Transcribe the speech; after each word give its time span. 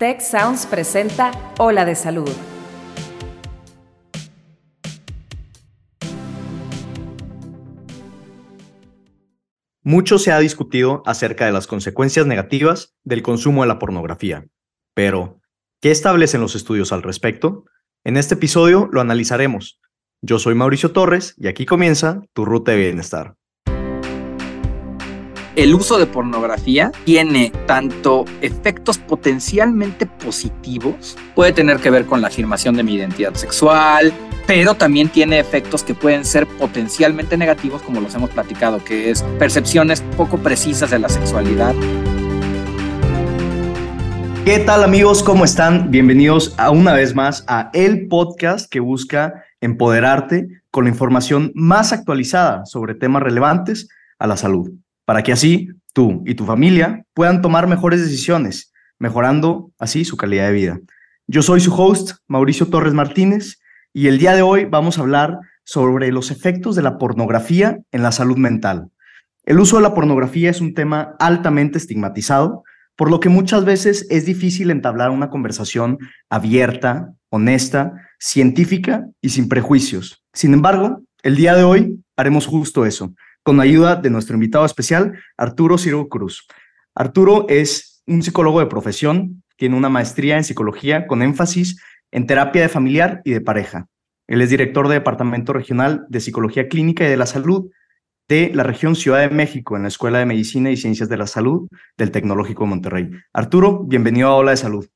Tech 0.00 0.22
Sounds 0.22 0.64
presenta 0.64 1.30
Ola 1.58 1.84
de 1.84 1.94
Salud. 1.94 2.30
Mucho 9.82 10.18
se 10.18 10.32
ha 10.32 10.38
discutido 10.38 11.02
acerca 11.04 11.44
de 11.44 11.52
las 11.52 11.66
consecuencias 11.66 12.24
negativas 12.24 12.96
del 13.04 13.20
consumo 13.20 13.60
de 13.60 13.68
la 13.68 13.78
pornografía. 13.78 14.46
Pero, 14.94 15.42
¿qué 15.82 15.90
establecen 15.90 16.40
los 16.40 16.54
estudios 16.54 16.92
al 16.92 17.02
respecto? 17.02 17.66
En 18.02 18.16
este 18.16 18.36
episodio 18.36 18.88
lo 18.90 19.02
analizaremos. 19.02 19.82
Yo 20.22 20.38
soy 20.38 20.54
Mauricio 20.54 20.92
Torres 20.92 21.34
y 21.36 21.46
aquí 21.46 21.66
comienza 21.66 22.22
tu 22.32 22.46
ruta 22.46 22.72
de 22.72 22.78
bienestar 22.78 23.36
el 25.56 25.74
uso 25.74 25.98
de 25.98 26.06
pornografía 26.06 26.92
tiene 27.04 27.52
tanto 27.66 28.24
efectos 28.40 28.98
potencialmente 28.98 30.06
positivos, 30.06 31.16
puede 31.34 31.52
tener 31.52 31.78
que 31.78 31.90
ver 31.90 32.06
con 32.06 32.20
la 32.20 32.28
afirmación 32.28 32.76
de 32.76 32.82
mi 32.82 32.94
identidad 32.94 33.34
sexual, 33.34 34.12
pero 34.46 34.74
también 34.74 35.08
tiene 35.08 35.40
efectos 35.40 35.82
que 35.82 35.94
pueden 35.94 36.24
ser 36.24 36.46
potencialmente 36.46 37.36
negativos, 37.36 37.82
como 37.82 38.00
los 38.00 38.14
hemos 38.14 38.30
platicado, 38.30 38.82
que 38.84 39.10
es 39.10 39.22
percepciones 39.38 40.02
poco 40.16 40.38
precisas 40.38 40.90
de 40.90 40.98
la 40.98 41.08
sexualidad. 41.08 41.74
¿Qué 44.44 44.58
tal 44.60 44.82
amigos? 44.82 45.22
¿Cómo 45.22 45.44
están? 45.44 45.90
Bienvenidos 45.90 46.54
a 46.58 46.70
una 46.70 46.94
vez 46.94 47.14
más 47.14 47.44
a 47.46 47.70
el 47.74 48.08
podcast 48.08 48.70
que 48.70 48.80
busca 48.80 49.44
empoderarte 49.60 50.62
con 50.70 50.84
la 50.84 50.90
información 50.90 51.52
más 51.54 51.92
actualizada 51.92 52.64
sobre 52.64 52.94
temas 52.94 53.22
relevantes 53.22 53.88
a 54.18 54.26
la 54.26 54.36
salud 54.36 54.70
para 55.10 55.24
que 55.24 55.32
así 55.32 55.70
tú 55.92 56.22
y 56.24 56.36
tu 56.36 56.46
familia 56.46 57.04
puedan 57.14 57.42
tomar 57.42 57.66
mejores 57.66 58.00
decisiones, 58.00 58.72
mejorando 59.00 59.72
así 59.76 60.04
su 60.04 60.16
calidad 60.16 60.46
de 60.46 60.52
vida. 60.52 60.78
Yo 61.26 61.42
soy 61.42 61.58
su 61.58 61.74
host, 61.74 62.12
Mauricio 62.28 62.66
Torres 62.66 62.94
Martínez, 62.94 63.58
y 63.92 64.06
el 64.06 64.18
día 64.18 64.34
de 64.34 64.42
hoy 64.42 64.66
vamos 64.66 64.98
a 64.98 65.00
hablar 65.00 65.36
sobre 65.64 66.12
los 66.12 66.30
efectos 66.30 66.76
de 66.76 66.82
la 66.82 66.96
pornografía 66.96 67.80
en 67.90 68.04
la 68.04 68.12
salud 68.12 68.36
mental. 68.36 68.92
El 69.42 69.58
uso 69.58 69.78
de 69.78 69.82
la 69.82 69.94
pornografía 69.94 70.48
es 70.48 70.60
un 70.60 70.74
tema 70.74 71.16
altamente 71.18 71.78
estigmatizado, 71.78 72.62
por 72.94 73.10
lo 73.10 73.18
que 73.18 73.30
muchas 73.30 73.64
veces 73.64 74.06
es 74.10 74.26
difícil 74.26 74.70
entablar 74.70 75.10
una 75.10 75.28
conversación 75.28 75.98
abierta, 76.28 77.08
honesta, 77.30 77.94
científica 78.20 79.06
y 79.20 79.30
sin 79.30 79.48
prejuicios. 79.48 80.22
Sin 80.32 80.54
embargo, 80.54 81.02
el 81.24 81.34
día 81.34 81.56
de 81.56 81.64
hoy 81.64 82.00
haremos 82.16 82.46
justo 82.46 82.86
eso 82.86 83.12
con 83.42 83.60
ayuda 83.60 83.96
de 83.96 84.10
nuestro 84.10 84.34
invitado 84.34 84.64
especial, 84.64 85.18
Arturo 85.36 85.78
Ciro 85.78 86.08
Cruz. 86.08 86.46
Arturo 86.94 87.46
es 87.48 88.02
un 88.06 88.22
psicólogo 88.22 88.60
de 88.60 88.66
profesión, 88.66 89.42
tiene 89.56 89.76
una 89.76 89.88
maestría 89.88 90.36
en 90.36 90.44
psicología 90.44 91.06
con 91.06 91.22
énfasis 91.22 91.80
en 92.10 92.26
terapia 92.26 92.62
de 92.62 92.68
familiar 92.68 93.22
y 93.24 93.32
de 93.32 93.40
pareja. 93.40 93.86
Él 94.26 94.42
es 94.42 94.50
director 94.50 94.88
de 94.88 94.94
Departamento 94.94 95.52
Regional 95.52 96.06
de 96.08 96.20
Psicología 96.20 96.68
Clínica 96.68 97.04
y 97.04 97.08
de 97.08 97.16
la 97.16 97.26
Salud 97.26 97.70
de 98.28 98.52
la 98.54 98.62
región 98.62 98.94
Ciudad 98.94 99.18
de 99.20 99.34
México 99.34 99.76
en 99.76 99.82
la 99.82 99.88
Escuela 99.88 100.20
de 100.20 100.26
Medicina 100.26 100.70
y 100.70 100.76
Ciencias 100.76 101.08
de 101.08 101.16
la 101.16 101.26
Salud 101.26 101.66
del 101.96 102.12
Tecnológico 102.12 102.62
de 102.62 102.70
Monterrey. 102.70 103.10
Arturo, 103.32 103.82
bienvenido 103.82 104.28
a 104.28 104.36
Ola 104.36 104.52
de 104.52 104.56
Salud. 104.56 104.86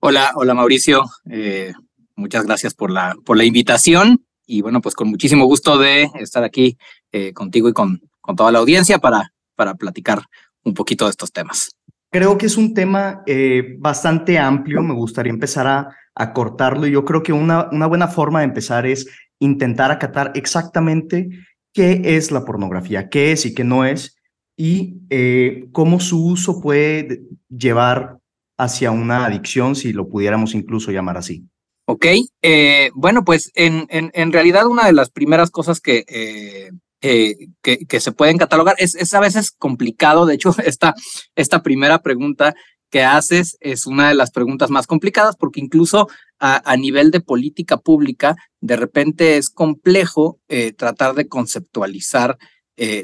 Hola, 0.00 0.32
hola 0.34 0.52
Mauricio. 0.52 1.04
Eh, 1.30 1.72
muchas 2.16 2.44
gracias 2.44 2.74
por 2.74 2.90
la, 2.90 3.14
por 3.24 3.38
la 3.38 3.44
invitación 3.44 4.26
y 4.44 4.60
bueno, 4.60 4.82
pues 4.82 4.94
con 4.94 5.08
muchísimo 5.08 5.46
gusto 5.46 5.78
de 5.78 6.10
estar 6.20 6.44
aquí 6.44 6.76
eh, 7.12 7.32
contigo 7.32 7.68
y 7.68 7.72
con, 7.72 8.00
con 8.20 8.36
toda 8.36 8.50
la 8.52 8.58
audiencia 8.58 8.98
para, 8.98 9.32
para 9.54 9.74
platicar 9.74 10.22
un 10.64 10.74
poquito 10.74 11.04
de 11.04 11.10
estos 11.10 11.32
temas. 11.32 11.76
Creo 12.10 12.36
que 12.36 12.46
es 12.46 12.56
un 12.56 12.74
tema 12.74 13.22
eh, 13.26 13.76
bastante 13.78 14.38
amplio, 14.38 14.82
me 14.82 14.94
gustaría 14.94 15.32
empezar 15.32 15.66
a, 15.66 15.96
a 16.14 16.32
cortarlo 16.32 16.86
y 16.86 16.92
yo 16.92 17.04
creo 17.04 17.22
que 17.22 17.32
una, 17.32 17.68
una 17.70 17.86
buena 17.86 18.08
forma 18.08 18.40
de 18.40 18.46
empezar 18.46 18.86
es 18.86 19.08
intentar 19.38 19.90
acatar 19.90 20.32
exactamente 20.34 21.28
qué 21.72 22.02
es 22.04 22.30
la 22.30 22.44
pornografía, 22.44 23.08
qué 23.08 23.32
es 23.32 23.46
y 23.46 23.54
qué 23.54 23.64
no 23.64 23.84
es, 23.84 24.16
y 24.56 24.98
eh, 25.10 25.68
cómo 25.72 26.00
su 26.00 26.24
uso 26.24 26.60
puede 26.60 27.22
llevar 27.48 28.18
hacia 28.58 28.90
una 28.90 29.24
adicción, 29.26 29.74
si 29.74 29.92
lo 29.92 30.08
pudiéramos 30.08 30.54
incluso 30.54 30.92
llamar 30.92 31.16
así. 31.16 31.44
Ok, 31.86 32.06
eh, 32.42 32.90
bueno, 32.94 33.24
pues 33.24 33.50
en, 33.54 33.88
en, 33.90 34.32
realidad 34.32 34.66
una 34.66 34.86
de 34.86 34.92
las 34.92 35.10
primeras 35.10 35.50
cosas 35.50 35.80
que, 35.80 36.04
eh, 36.06 36.70
eh, 37.02 37.34
que, 37.62 37.84
que, 37.86 38.00
se 38.00 38.12
pueden 38.12 38.38
catalogar 38.38 38.76
es, 38.78 38.94
es, 38.94 39.12
a 39.12 39.20
veces 39.20 39.50
complicado, 39.50 40.24
de 40.24 40.34
hecho, 40.34 40.54
esta, 40.64 40.94
esta 41.36 41.62
primera 41.62 42.00
pregunta 42.00 42.54
que 42.90 43.02
haces 43.02 43.56
es 43.60 43.86
una 43.86 44.08
de 44.08 44.14
las 44.14 44.30
preguntas 44.30 44.70
más 44.70 44.86
complicadas 44.86 45.36
porque 45.36 45.60
incluso 45.60 46.08
a, 46.38 46.70
a 46.70 46.76
nivel 46.76 47.10
de 47.10 47.20
política 47.20 47.78
pública, 47.78 48.36
de 48.60 48.76
repente 48.76 49.36
es 49.36 49.50
complejo 49.50 50.38
tratar 50.76 51.14
de 51.14 51.26
conceptualizar 51.26 52.36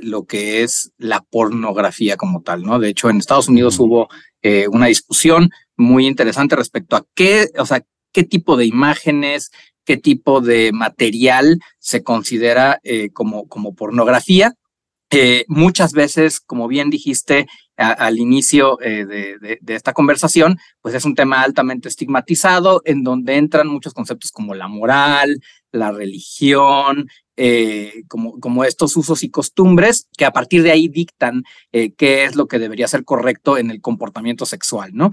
lo 0.03 0.27
que 0.27 0.63
es 0.63 0.93
la 0.99 1.23
pornografía 1.23 2.17
como 2.17 2.43
tal, 2.43 2.65
¿no? 2.65 2.79
De 2.79 2.91
hecho, 2.91 3.09
en 3.09 3.17
Estados 3.17 3.49
Unidos 3.49 3.79
hubo 3.79 4.09
una 4.71 4.87
discusión 4.87 5.51
muy 5.79 6.07
interesante 6.07 6.57
respecto 6.57 6.97
a 6.97 7.07
qué, 7.15 7.49
o 7.57 7.65
sea, 7.65 7.83
qué 8.13 8.25
tipo 8.25 8.57
de 8.57 8.67
imágenes, 8.67 9.51
qué 9.89 9.97
tipo 9.97 10.43
de 10.43 10.71
material 10.71 11.61
se 11.79 12.03
considera 12.03 12.79
eh, 12.85 13.09
como, 13.11 13.49
como 13.49 13.75
pornografía. 13.75 14.53
Eh, 15.11 15.47
muchas 15.49 15.95
veces, 15.95 16.41
como 16.41 16.69
bien 16.69 16.91
dijiste 16.91 17.47
al 17.79 18.19
inicio 18.19 18.79
eh, 18.83 19.07
de, 19.07 19.75
esta 19.75 19.95
conversación, 19.95 20.59
pues 20.83 20.95
es 20.95 21.07
un 21.07 21.15
tema 21.15 21.41
altamente 21.41 21.89
estigmatizado 21.89 22.83
en 22.85 23.03
donde 23.03 23.37
entran 23.37 23.67
muchos 23.69 23.95
conceptos 23.95 24.31
como 24.31 24.55
la 24.55 24.69
moral, 24.69 25.41
la 25.73 25.91
religión, 25.91 27.09
como, 28.09 28.39
como 28.41 28.65
estos 28.65 28.95
usos 28.95 29.23
y 29.23 29.31
costumbres 29.31 30.09
que 30.19 30.27
a 30.27 30.33
partir 30.33 30.63
de 30.65 30.73
ahí 30.73 30.89
dictan 30.89 31.45
qué 31.71 32.25
es 32.25 32.37
lo 32.37 32.47
que 32.47 32.59
debería 32.59 32.89
ser 32.89 33.05
correcto 33.05 33.57
en 33.57 33.71
el 33.71 33.81
comportamiento 33.81 34.45
sexual, 34.45 34.91
¿no? 34.93 35.13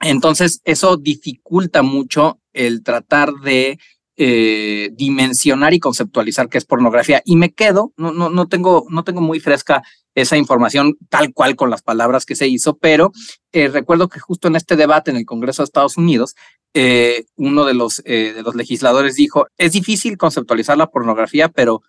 Entonces, 0.00 0.62
eso 0.64 0.96
dificulta 0.96 1.82
mucho 1.82 2.39
el 2.52 2.82
tratar 2.82 3.32
de 3.42 3.78
eh, 4.16 4.90
dimensionar 4.92 5.72
y 5.72 5.80
conceptualizar 5.80 6.50
qué 6.50 6.58
es 6.58 6.66
pornografía. 6.66 7.22
Y 7.24 7.36
me 7.36 7.52
quedo, 7.52 7.94
no, 7.96 8.12
no, 8.12 8.28
no, 8.28 8.48
tengo, 8.48 8.84
no 8.90 9.02
tengo 9.02 9.22
muy 9.22 9.40
fresca 9.40 9.82
esa 10.14 10.36
información 10.36 10.98
tal 11.08 11.32
cual 11.32 11.56
con 11.56 11.70
las 11.70 11.80
palabras 11.80 12.26
que 12.26 12.36
se 12.36 12.46
hizo, 12.46 12.76
pero 12.76 13.12
eh, 13.52 13.68
recuerdo 13.68 14.08
que 14.08 14.20
justo 14.20 14.48
en 14.48 14.56
este 14.56 14.76
debate 14.76 15.10
en 15.10 15.16
el 15.16 15.24
Congreso 15.24 15.62
de 15.62 15.64
Estados 15.64 15.96
Unidos, 15.96 16.34
eh, 16.74 17.24
uno 17.36 17.64
de 17.64 17.72
los, 17.72 18.02
de 18.04 18.42
los 18.44 18.54
legisladores 18.54 19.14
dijo, 19.14 19.46
es 19.56 19.72
difícil 19.72 20.18
conceptualizar 20.18 20.76
la 20.76 20.90
pornografía, 20.90 21.48
pero 21.48 21.80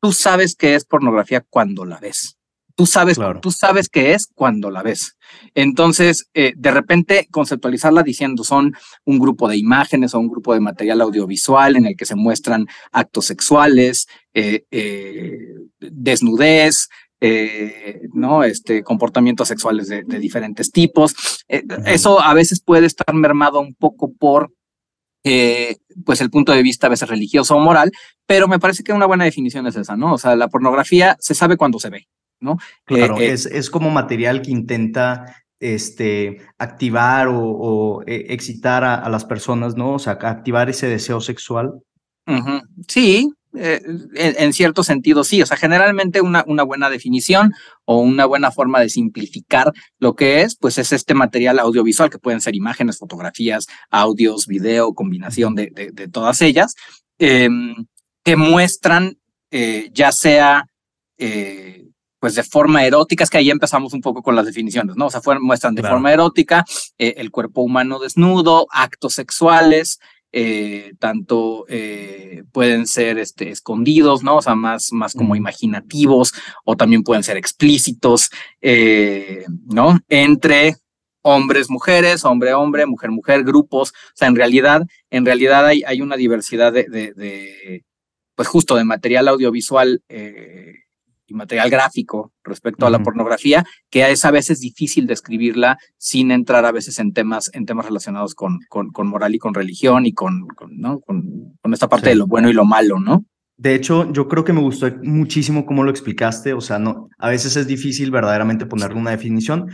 tú 0.00 0.12
sabes 0.12 0.56
qué 0.56 0.74
es 0.74 0.86
pornografía 0.86 1.44
cuando 1.50 1.84
la 1.84 1.98
ves. 1.98 2.37
Tú 2.78 2.86
sabes, 2.86 3.18
tú 3.42 3.50
sabes 3.50 3.88
qué 3.88 4.12
es 4.12 4.28
cuando 4.32 4.70
la 4.70 4.84
ves. 4.84 5.16
Entonces, 5.56 6.28
eh, 6.32 6.52
de 6.56 6.70
repente, 6.70 7.26
conceptualizarla 7.28 8.04
diciendo 8.04 8.44
son 8.44 8.72
un 9.04 9.18
grupo 9.18 9.48
de 9.48 9.56
imágenes 9.56 10.14
o 10.14 10.20
un 10.20 10.28
grupo 10.28 10.54
de 10.54 10.60
material 10.60 11.00
audiovisual 11.00 11.74
en 11.74 11.86
el 11.86 11.96
que 11.96 12.06
se 12.06 12.14
muestran 12.14 12.68
actos 12.92 13.24
sexuales, 13.24 14.06
eh, 14.32 14.62
eh, 14.70 15.56
desnudez, 15.80 16.88
¿no? 18.12 18.44
Este, 18.44 18.84
comportamientos 18.84 19.48
sexuales 19.48 19.88
de, 19.88 20.04
diferentes 20.04 20.70
tipos. 20.70 21.16
eso 21.48 22.20
a 22.20 22.32
veces 22.32 22.62
puede 22.64 22.86
estar 22.86 23.12
mermado 23.12 23.58
un 23.58 23.74
poco 23.74 24.12
por 24.12 24.52
pues 26.04 26.20
el 26.20 26.30
punto 26.30 26.52
de 26.52 26.62
vista 26.62 26.86
a 26.86 26.90
veces 26.90 27.08
religioso 27.08 27.56
o 27.56 27.58
moral, 27.58 27.90
pero 28.24 28.46
me 28.46 28.60
parece 28.60 28.84
que 28.84 28.92
una 28.92 29.06
buena 29.06 29.24
definición 29.24 29.66
es 29.66 29.74
esa, 29.74 29.96
¿no? 29.96 30.14
O 30.14 30.18
sea, 30.18 30.36
la 30.36 30.46
pornografía 30.46 31.16
se 31.18 31.34
sabe 31.34 31.56
cuando 31.56 31.80
se 31.80 31.90
ve. 31.90 32.06
¿No? 32.40 32.58
Claro, 32.84 33.18
eh, 33.18 33.26
eh, 33.26 33.32
es, 33.32 33.46
es, 33.46 33.70
como 33.70 33.90
material 33.90 34.42
que 34.42 34.50
intenta 34.50 35.36
este, 35.60 36.40
activar 36.58 37.28
o, 37.30 38.02
eh, 38.06 38.26
excitar 38.30 38.84
a, 38.84 39.08
las 39.08 39.24
personas, 39.24 39.76
¿no? 39.76 39.94
O 39.94 39.98
sea, 39.98 40.14
activar 40.14 40.70
ese 40.70 40.88
deseo 40.88 41.20
sexual. 41.20 41.72
Sí, 42.86 43.32
en, 43.54 44.52
cierto 44.52 44.84
sentido 44.84 45.24
sí. 45.24 45.40
O 45.40 45.46
sea, 45.46 45.56
generalmente 45.56 46.20
una, 46.20 46.44
una 46.46 46.62
buena 46.62 46.90
definición 46.90 47.54
o 47.86 48.00
una 48.00 48.26
buena 48.26 48.50
forma 48.50 48.80
de 48.80 48.90
simplificar 48.90 49.72
lo 49.98 50.14
que 50.14 50.42
es, 50.42 50.54
pues 50.54 50.76
es 50.76 50.92
este 50.92 51.14
material 51.14 51.58
audiovisual 51.58 52.10
que 52.10 52.18
pueden 52.18 52.42
ser 52.42 52.54
imágenes, 52.54 52.98
fotografías, 52.98 53.66
audios, 53.90 54.46
video, 54.46 54.92
combinación 54.92 55.54
de, 55.54 55.70
de, 55.70 56.08
todas 56.08 56.42
ellas, 56.42 56.74
em, 57.18 57.74
que 58.22 58.36
muestran 58.36 59.16
ya 59.92 60.12
sea 60.12 60.66
pues 62.18 62.34
de 62.34 62.42
forma 62.42 62.84
erótica, 62.84 63.24
es 63.24 63.30
que 63.30 63.38
ahí 63.38 63.50
empezamos 63.50 63.92
un 63.92 64.00
poco 64.00 64.22
con 64.22 64.34
las 64.34 64.46
definiciones, 64.46 64.96
¿no? 64.96 65.06
O 65.06 65.10
sea, 65.10 65.20
muestran 65.40 65.74
de 65.74 65.82
forma 65.82 66.12
erótica 66.12 66.64
eh, 66.98 67.14
el 67.18 67.30
cuerpo 67.30 67.62
humano 67.62 67.98
desnudo, 67.98 68.66
actos 68.70 69.14
sexuales, 69.14 70.00
eh, 70.32 70.92
tanto 70.98 71.64
eh, 71.68 72.42
pueden 72.52 72.86
ser 72.86 73.18
este, 73.18 73.50
escondidos, 73.50 74.22
¿no? 74.22 74.36
O 74.36 74.42
sea, 74.42 74.54
más, 74.54 74.92
más 74.92 75.14
como 75.14 75.36
imaginativos, 75.36 76.34
o 76.64 76.76
también 76.76 77.02
pueden 77.02 77.22
ser 77.22 77.36
explícitos, 77.36 78.30
¿no? 78.60 79.98
Entre 80.08 80.76
hombres, 81.22 81.70
mujeres, 81.70 82.24
hombre, 82.24 82.54
hombre, 82.54 82.86
mujer, 82.86 83.10
mujer, 83.10 83.44
grupos. 83.44 83.90
O 83.90 84.16
sea, 84.16 84.28
en 84.28 84.36
realidad, 84.36 84.82
en 85.10 85.24
realidad 85.24 85.66
hay, 85.66 85.82
hay 85.86 86.00
una 86.00 86.16
diversidad 86.16 86.72
de, 86.72 86.84
de, 86.84 87.84
pues 88.34 88.48
justo 88.48 88.76
de 88.76 88.84
material 88.84 89.28
audiovisual 89.28 90.02
eh, 90.08 90.74
y 91.28 91.34
material 91.34 91.70
gráfico 91.70 92.32
respecto 92.42 92.86
a 92.86 92.90
la 92.90 93.02
pornografía, 93.02 93.64
que 93.90 94.10
es 94.10 94.24
a 94.24 94.30
veces 94.30 94.60
difícil 94.60 95.06
describirla 95.06 95.78
sin 95.98 96.30
entrar 96.30 96.64
a 96.64 96.72
veces 96.72 96.98
en 96.98 97.12
temas, 97.12 97.50
en 97.52 97.66
temas 97.66 97.86
relacionados 97.86 98.34
con, 98.34 98.58
con, 98.68 98.90
con 98.90 99.06
moral 99.06 99.34
y 99.34 99.38
con 99.38 99.54
religión 99.54 100.06
y 100.06 100.12
con, 100.12 100.46
con 100.48 100.78
¿no? 100.78 101.00
con, 101.00 101.56
esta 101.72 101.88
parte 101.88 102.08
de 102.08 102.14
lo 102.14 102.26
bueno 102.26 102.48
y 102.48 102.54
lo 102.54 102.64
malo, 102.64 102.98
¿no? 102.98 103.24
De 103.58 103.74
hecho, 103.74 104.10
yo 104.12 104.26
creo 104.28 104.44
que 104.44 104.52
me 104.52 104.60
gustó 104.60 104.88
muchísimo 105.02 105.66
cómo 105.66 105.82
lo 105.82 105.90
explicaste. 105.90 106.54
O 106.54 106.60
sea, 106.60 106.78
no, 106.78 107.08
a 107.18 107.28
veces 107.28 107.56
es 107.56 107.66
difícil 107.66 108.10
verdaderamente 108.10 108.66
ponerle 108.66 108.98
una 108.98 109.10
definición, 109.10 109.68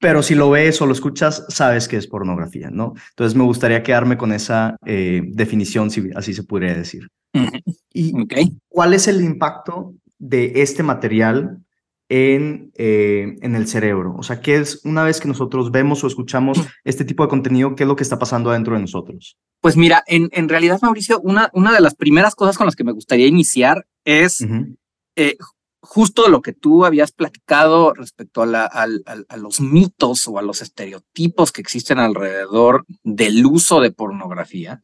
pero 0.00 0.22
si 0.22 0.34
lo 0.34 0.50
ves 0.50 0.80
o 0.82 0.86
lo 0.86 0.92
escuchas, 0.92 1.44
sabes 1.48 1.86
que 1.86 1.96
es 1.96 2.06
pornografía, 2.06 2.70
¿no? 2.70 2.94
Entonces 3.10 3.36
me 3.36 3.44
gustaría 3.44 3.82
quedarme 3.82 4.16
con 4.16 4.32
esa 4.32 4.76
eh, 4.84 5.22
definición, 5.28 5.90
si 5.90 6.10
así 6.14 6.34
se 6.34 6.44
podría 6.44 6.74
decir. 6.74 7.08
¿Y 7.92 8.12
cuál 8.68 8.94
es 8.94 9.08
el 9.08 9.22
impacto 9.22 9.94
de 10.18 10.62
este 10.62 10.82
material 10.82 11.58
en, 12.08 12.72
eh, 12.74 13.36
en 13.42 13.54
el 13.56 13.66
cerebro? 13.66 14.14
O 14.16 14.22
sea, 14.22 14.40
¿qué 14.40 14.56
es 14.56 14.84
una 14.84 15.04
vez 15.04 15.20
que 15.20 15.28
nosotros 15.28 15.70
vemos 15.70 16.02
o 16.04 16.06
escuchamos 16.06 16.58
este 16.84 17.04
tipo 17.04 17.22
de 17.22 17.28
contenido, 17.28 17.74
qué 17.74 17.84
es 17.84 17.88
lo 17.88 17.96
que 17.96 18.02
está 18.02 18.18
pasando 18.18 18.50
adentro 18.50 18.74
de 18.74 18.80
nosotros? 18.80 19.36
Pues 19.60 19.76
mira, 19.76 20.04
en, 20.06 20.28
en 20.32 20.48
realidad, 20.48 20.78
Mauricio, 20.82 21.20
una, 21.20 21.50
una 21.52 21.72
de 21.72 21.80
las 21.80 21.94
primeras 21.94 22.34
cosas 22.34 22.56
con 22.56 22.66
las 22.66 22.76
que 22.76 22.84
me 22.84 22.92
gustaría 22.92 23.26
iniciar 23.26 23.86
es 24.04 24.46
eh, 25.16 25.36
justo 25.80 26.28
lo 26.28 26.42
que 26.42 26.52
tú 26.52 26.84
habías 26.84 27.12
platicado 27.12 27.94
respecto 27.94 28.42
a, 28.42 28.46
la, 28.46 28.64
a, 28.64 29.36
los 29.36 29.60
mitos 29.60 30.26
o 30.28 30.38
a 30.38 30.42
los 30.42 30.62
estereotipos 30.62 31.52
que 31.52 31.60
existen 31.60 31.98
alrededor 31.98 32.84
del 33.02 33.44
uso 33.46 33.80
de 33.80 33.92
pornografía. 33.92 34.80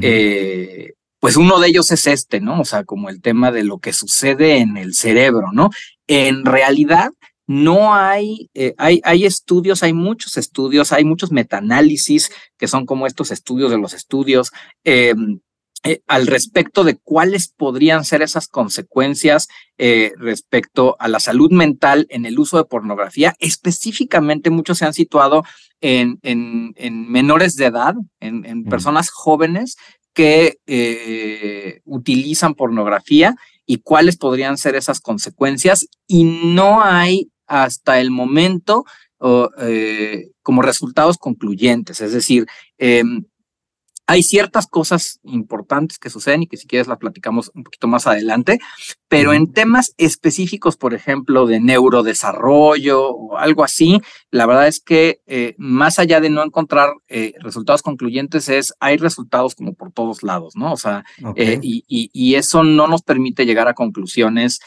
eh, 0.00 0.94
pues 1.24 1.38
uno 1.38 1.58
de 1.58 1.68
ellos 1.68 1.90
es 1.90 2.06
este, 2.06 2.42
¿no? 2.42 2.60
O 2.60 2.64
sea, 2.66 2.84
como 2.84 3.08
el 3.08 3.22
tema 3.22 3.50
de 3.50 3.64
lo 3.64 3.78
que 3.78 3.94
sucede 3.94 4.58
en 4.58 4.76
el 4.76 4.92
cerebro, 4.92 5.52
¿no? 5.54 5.70
En 6.06 6.44
realidad, 6.44 7.12
no 7.46 7.94
hay, 7.94 8.50
eh, 8.52 8.74
hay, 8.76 9.00
hay 9.04 9.24
estudios, 9.24 9.82
hay 9.82 9.94
muchos 9.94 10.36
estudios, 10.36 10.92
hay 10.92 11.06
muchos 11.06 11.32
metaanálisis 11.32 12.30
que 12.58 12.68
son 12.68 12.84
como 12.84 13.06
estos 13.06 13.30
estudios 13.30 13.70
de 13.70 13.78
los 13.78 13.94
estudios. 13.94 14.52
Em, 14.84 15.40
eh, 15.82 16.02
al 16.06 16.26
respecto 16.26 16.84
de 16.84 16.96
cuáles 16.96 17.48
podrían 17.48 18.04
ser 18.04 18.20
esas 18.20 18.46
consecuencias 18.46 19.48
eh, 19.78 20.12
respecto 20.18 20.94
a 20.98 21.08
la 21.08 21.20
salud 21.20 21.50
mental 21.52 22.06
en 22.10 22.26
el 22.26 22.38
uso 22.38 22.58
de 22.58 22.64
pornografía. 22.64 23.34
Específicamente, 23.38 24.50
muchos 24.50 24.76
se 24.76 24.84
han 24.84 24.92
situado 24.92 25.42
en, 25.80 26.18
en, 26.22 26.74
en 26.76 27.10
menores 27.10 27.56
de 27.56 27.64
edad, 27.64 27.94
en, 28.20 28.44
en 28.44 28.64
personas 28.64 29.08
jóvenes 29.08 29.76
que 30.14 30.58
eh, 30.66 31.80
utilizan 31.84 32.54
pornografía 32.54 33.34
y 33.66 33.78
cuáles 33.78 34.16
podrían 34.16 34.56
ser 34.56 34.76
esas 34.76 35.00
consecuencias. 35.00 35.86
Y 36.06 36.24
no 36.24 36.82
hay 36.82 37.30
hasta 37.46 38.00
el 38.00 38.10
momento 38.10 38.84
eh, 39.58 40.30
como 40.42 40.62
resultados 40.62 41.18
concluyentes. 41.18 42.00
Es 42.00 42.12
decir, 42.12 42.46
em, 42.78 43.24
hay 44.06 44.22
ciertas 44.22 44.66
cosas 44.66 45.20
importantes 45.24 45.98
que 45.98 46.10
suceden 46.10 46.42
y 46.42 46.46
que 46.46 46.56
si 46.56 46.66
quieres 46.66 46.88
las 46.88 46.98
platicamos 46.98 47.50
un 47.54 47.64
poquito 47.64 47.88
más 47.88 48.06
adelante, 48.06 48.58
pero 49.08 49.32
en 49.32 49.52
temas 49.52 49.94
específicos, 49.96 50.76
por 50.76 50.92
ejemplo, 50.92 51.46
de 51.46 51.60
neurodesarrollo 51.60 53.10
o 53.10 53.38
algo 53.38 53.64
así, 53.64 54.00
la 54.30 54.46
verdad 54.46 54.68
es 54.68 54.80
que 54.80 55.20
eh, 55.26 55.54
más 55.56 55.98
allá 55.98 56.20
de 56.20 56.30
no 56.30 56.44
encontrar 56.44 56.92
eh, 57.08 57.32
resultados 57.40 57.82
concluyentes, 57.82 58.48
es 58.48 58.74
hay 58.78 58.98
resultados 58.98 59.54
como 59.54 59.74
por 59.74 59.90
todos 59.92 60.22
lados, 60.22 60.54
¿no? 60.54 60.72
O 60.72 60.76
sea, 60.76 61.04
eh, 61.36 61.58
y, 61.62 61.84
y, 61.88 62.34
eso 62.34 62.62
no 62.62 62.86
nos 62.86 63.02
permite 63.02 63.46
llegar 63.46 63.68
a 63.68 63.74
conclusiones 63.74 64.60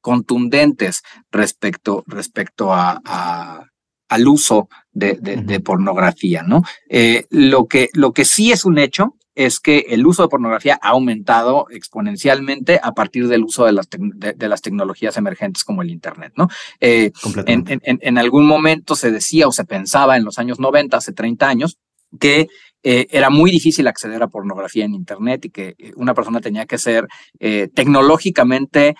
contundentes 0.00 1.02
respecto, 1.30 2.04
respecto 2.06 2.72
a, 2.72 3.00
a 3.04 3.66
al 4.08 4.26
uso 4.26 4.68
de, 4.98 5.60
pornografía, 5.60 6.42
¿no? 6.42 6.62
Eh, 6.88 7.24
lo, 7.30 7.66
que, 7.66 7.88
lo 7.94 8.12
que 8.12 8.24
sí 8.24 8.52
es 8.52 8.64
un 8.64 8.78
hecho 8.78 9.14
es 9.34 9.60
que 9.60 9.86
el 9.90 10.04
uso 10.04 10.22
de 10.22 10.28
pornografía 10.28 10.80
ha 10.82 10.88
aumentado 10.90 11.66
exponencialmente 11.70 12.80
a 12.82 12.92
partir 12.92 13.28
del 13.28 13.44
uso 13.44 13.66
de 13.66 13.72
las, 13.72 13.88
de, 13.88 14.48
las 14.48 14.62
tecnologías 14.62 15.16
emergentes 15.16 15.62
como 15.62 15.82
el 15.82 15.90
Internet, 15.90 16.32
¿no? 16.36 16.48
Eh, 16.80 17.12
en, 17.46 17.64
en, 17.84 18.18
algún 18.18 18.46
momento 18.46 18.96
se 18.96 19.12
decía 19.12 19.46
o 19.46 19.52
se 19.52 19.64
pensaba 19.64 20.16
en 20.16 20.24
los 20.24 20.38
años 20.38 20.58
90, 20.58 20.96
hace 20.96 21.12
30 21.12 21.48
años, 21.48 21.78
que 22.18 22.48
eh, 22.82 23.06
era 23.10 23.30
muy 23.30 23.52
difícil 23.52 23.86
acceder 23.86 24.20
a 24.24 24.28
pornografía 24.28 24.84
en 24.84 24.94
Internet 24.94 25.44
y 25.44 25.50
que 25.50 25.76
una 25.94 26.14
persona 26.14 26.40
tenía 26.40 26.66
que 26.66 26.78
ser 26.78 27.06
tecnológicamente 27.38 28.96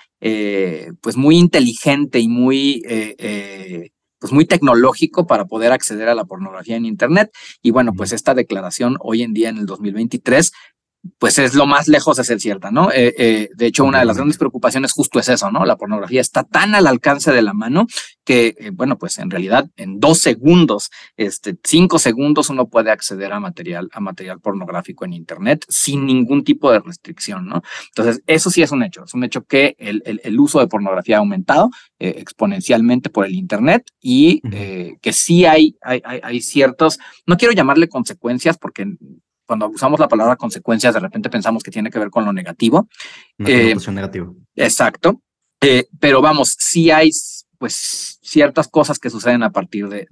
pues 1.00 1.16
muy 1.16 1.36
inteligente 1.36 2.20
y 2.20 2.28
muy 2.28 2.82
pues 4.18 4.32
muy 4.32 4.44
tecnológico 4.44 5.26
para 5.26 5.46
poder 5.46 5.72
acceder 5.72 6.08
a 6.08 6.14
la 6.14 6.24
pornografía 6.24 6.76
en 6.76 6.84
Internet. 6.84 7.30
Y 7.62 7.70
bueno, 7.70 7.92
pues 7.92 8.12
esta 8.12 8.34
declaración 8.34 8.96
hoy 9.00 9.22
en 9.22 9.32
día 9.32 9.48
en 9.48 9.58
el 9.58 9.66
2023 9.66 10.52
pues 11.18 11.38
es 11.38 11.54
lo 11.54 11.66
más 11.66 11.88
lejos 11.88 12.16
de 12.16 12.24
ser 12.24 12.40
cierta, 12.40 12.70
¿no? 12.70 12.90
Eh, 12.90 13.14
eh, 13.18 13.50
de 13.54 13.66
hecho, 13.66 13.84
una 13.84 14.00
de 14.00 14.04
las 14.04 14.16
grandes 14.16 14.36
preocupaciones 14.36 14.92
justo 14.92 15.18
es 15.18 15.28
eso, 15.28 15.50
¿no? 15.50 15.64
La 15.64 15.76
pornografía 15.76 16.20
está 16.20 16.44
tan 16.44 16.74
al 16.74 16.86
alcance 16.86 17.32
de 17.32 17.42
la 17.42 17.54
mano 17.54 17.86
que, 18.24 18.54
eh, 18.58 18.70
bueno, 18.72 18.98
pues 18.98 19.18
en 19.18 19.30
realidad 19.30 19.68
en 19.76 20.00
dos 20.00 20.18
segundos, 20.18 20.90
este, 21.16 21.56
cinco 21.64 21.98
segundos 21.98 22.50
uno 22.50 22.68
puede 22.68 22.90
acceder 22.90 23.32
a 23.32 23.40
material, 23.40 23.88
a 23.92 24.00
material 24.00 24.40
pornográfico 24.40 25.04
en 25.04 25.12
Internet 25.12 25.64
sin 25.68 26.04
ningún 26.04 26.44
tipo 26.44 26.70
de 26.70 26.80
restricción, 26.80 27.46
¿no? 27.46 27.62
Entonces, 27.88 28.22
eso 28.26 28.50
sí 28.50 28.62
es 28.62 28.72
un 28.72 28.82
hecho, 28.82 29.04
es 29.04 29.14
un 29.14 29.24
hecho 29.24 29.42
que 29.42 29.76
el, 29.78 30.02
el, 30.04 30.40
uso 30.40 30.60
de 30.60 30.68
pornografía 30.68 31.16
ha 31.16 31.20
aumentado 31.20 31.70
exponencialmente 31.98 33.10
por 33.10 33.26
el 33.26 33.34
Internet 33.34 33.90
y 34.00 34.40
que 34.40 35.12
sí 35.12 35.44
hay, 35.46 35.76
hay, 35.82 36.00
hay, 36.04 36.20
hay 36.22 36.40
ciertos, 36.40 36.98
no 37.26 37.36
quiero 37.36 37.52
llamarle 37.54 37.88
consecuencias 37.88 38.56
porque 38.56 38.86
cuando 39.48 39.70
usamos 39.70 39.98
la 39.98 40.08
palabra 40.08 40.36
consecuencias, 40.36 40.92
de 40.92 41.00
repente 41.00 41.30
pensamos 41.30 41.62
que 41.62 41.70
tiene 41.70 41.90
que 41.90 41.98
ver 41.98 42.10
con 42.10 42.26
lo 42.26 42.34
negativo. 42.34 42.86
Una 43.38 43.48
eh, 43.48 43.74
negativa. 43.88 44.30
Exacto. 44.54 45.22
Eh, 45.62 45.86
pero 45.98 46.20
vamos, 46.20 46.54
sí 46.58 46.90
hay 46.90 47.10
pues 47.56 48.18
ciertas 48.22 48.68
cosas 48.68 48.98
que 48.98 49.08
suceden 49.08 49.42
a 49.42 49.50
partir 49.50 49.88
de, 49.88 50.06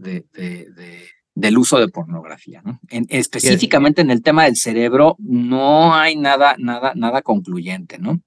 del 1.35 1.59
uso 1.59 1.79
de 1.79 1.89
pornografía. 1.89 2.63
¿no? 2.65 2.81
En, 2.89 3.05
específicamente 3.11 4.01
en 4.01 4.11
el 4.11 4.23
tema 4.23 4.45
del 4.45 4.57
cerebro, 4.57 5.17
no 5.19 5.95
hay 5.95 6.17
nada, 6.17 6.57
nada, 6.59 6.95
nada 6.97 7.21
concluyente, 7.21 7.99
¿no? 7.99 8.21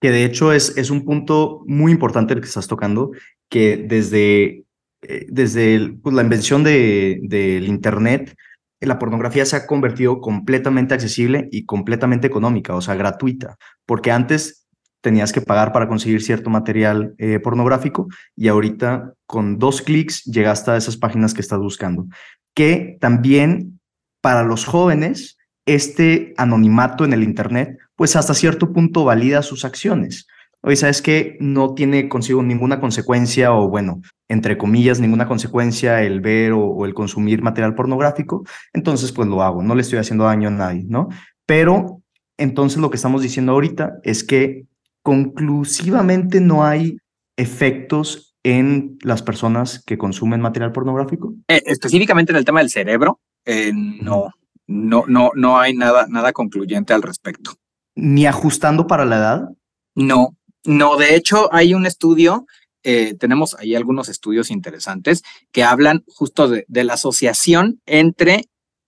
Que 0.00 0.10
de 0.10 0.24
hecho 0.24 0.52
es, 0.52 0.76
es 0.76 0.90
un 0.90 1.04
punto 1.04 1.62
muy 1.66 1.90
importante 1.90 2.34
el 2.34 2.40
que 2.40 2.46
estás 2.46 2.68
tocando, 2.68 3.10
que 3.48 3.76
desde, 3.76 4.64
eh, 5.02 5.26
desde 5.28 5.92
pues, 6.02 6.14
la 6.14 6.22
invención 6.22 6.62
de, 6.62 7.18
del 7.22 7.66
Internet, 7.66 8.36
la 8.86 8.98
pornografía 8.98 9.44
se 9.44 9.56
ha 9.56 9.66
convertido 9.66 10.20
completamente 10.20 10.94
accesible 10.94 11.48
y 11.50 11.64
completamente 11.64 12.26
económica, 12.26 12.74
o 12.74 12.80
sea, 12.80 12.94
gratuita, 12.94 13.56
porque 13.86 14.10
antes 14.10 14.66
tenías 15.00 15.32
que 15.32 15.40
pagar 15.40 15.72
para 15.72 15.88
conseguir 15.88 16.22
cierto 16.22 16.48
material 16.48 17.14
eh, 17.18 17.40
pornográfico 17.40 18.08
y 18.36 18.48
ahorita 18.48 19.12
con 19.26 19.58
dos 19.58 19.82
clics 19.82 20.24
llegaste 20.24 20.70
a 20.70 20.76
esas 20.76 20.96
páginas 20.96 21.34
que 21.34 21.40
estás 21.40 21.58
buscando. 21.58 22.06
Que 22.54 22.96
también 23.00 23.80
para 24.20 24.44
los 24.44 24.64
jóvenes, 24.64 25.36
este 25.66 26.34
anonimato 26.36 27.04
en 27.04 27.12
el 27.12 27.22
Internet, 27.22 27.78
pues 27.96 28.16
hasta 28.16 28.34
cierto 28.34 28.72
punto 28.72 29.04
valida 29.04 29.42
sus 29.42 29.64
acciones. 29.64 30.26
Oye, 30.64 30.76
¿sabes 30.76 31.02
que 31.02 31.36
No 31.40 31.74
tiene 31.74 32.08
consigo 32.08 32.42
ninguna 32.42 32.80
consecuencia 32.80 33.52
o, 33.52 33.68
bueno, 33.68 34.00
entre 34.28 34.56
comillas, 34.56 35.00
ninguna 35.00 35.26
consecuencia 35.26 36.02
el 36.02 36.20
ver 36.20 36.52
o, 36.52 36.84
el 36.86 36.94
consumir 36.94 37.42
material 37.42 37.74
pornográfico, 37.74 38.44
entonces 38.72 39.12
pues 39.12 39.28
lo 39.28 39.42
hago, 39.42 39.62
no 39.62 39.74
le 39.74 39.82
estoy 39.82 39.98
haciendo 39.98 40.24
daño 40.24 40.48
a 40.48 40.52
nadie, 40.52 40.84
¿no? 40.88 41.08
Pero 41.46 42.02
entonces 42.38 42.78
lo 42.80 42.90
que 42.90 42.96
estamos 42.96 43.22
diciendo 43.22 43.52
ahorita 43.52 43.94
es 44.04 44.24
que 44.24 44.64
conclusivamente 45.02 46.40
no 46.40 46.64
hay 46.64 46.96
efectos 47.36 48.36
en 48.44 48.98
las 49.02 49.22
personas 49.22 49.82
que 49.84 49.98
consumen 49.98 50.40
material 50.40 50.72
pornográfico. 50.72 51.34
Eh, 51.48 51.62
específicamente 51.66 52.32
en 52.32 52.38
el 52.38 52.44
tema 52.44 52.60
del 52.60 52.70
cerebro, 52.70 53.20
eh, 53.44 53.72
no, 53.74 54.30
no, 54.66 55.04
no, 55.06 55.30
no 55.34 55.58
hay 55.58 55.74
nada, 55.74 56.06
nada 56.08 56.32
concluyente 56.32 56.92
al 56.92 57.02
respecto. 57.02 57.52
Ni 57.94 58.26
ajustando 58.26 58.86
para 58.86 59.04
la 59.04 59.16
edad. 59.16 59.48
No, 59.94 60.36
no, 60.64 60.96
de 60.96 61.16
hecho 61.16 61.52
hay 61.52 61.74
un 61.74 61.86
estudio, 61.86 62.46
eh, 62.84 63.14
tenemos 63.18 63.54
ahí 63.54 63.74
algunos 63.74 64.08
estudios 64.08 64.50
interesantes 64.50 65.22
que 65.52 65.64
hablan 65.64 66.04
justo 66.06 66.48
de, 66.48 66.64
la 66.68 66.94
asociación 66.94 67.80
entre 67.86 68.46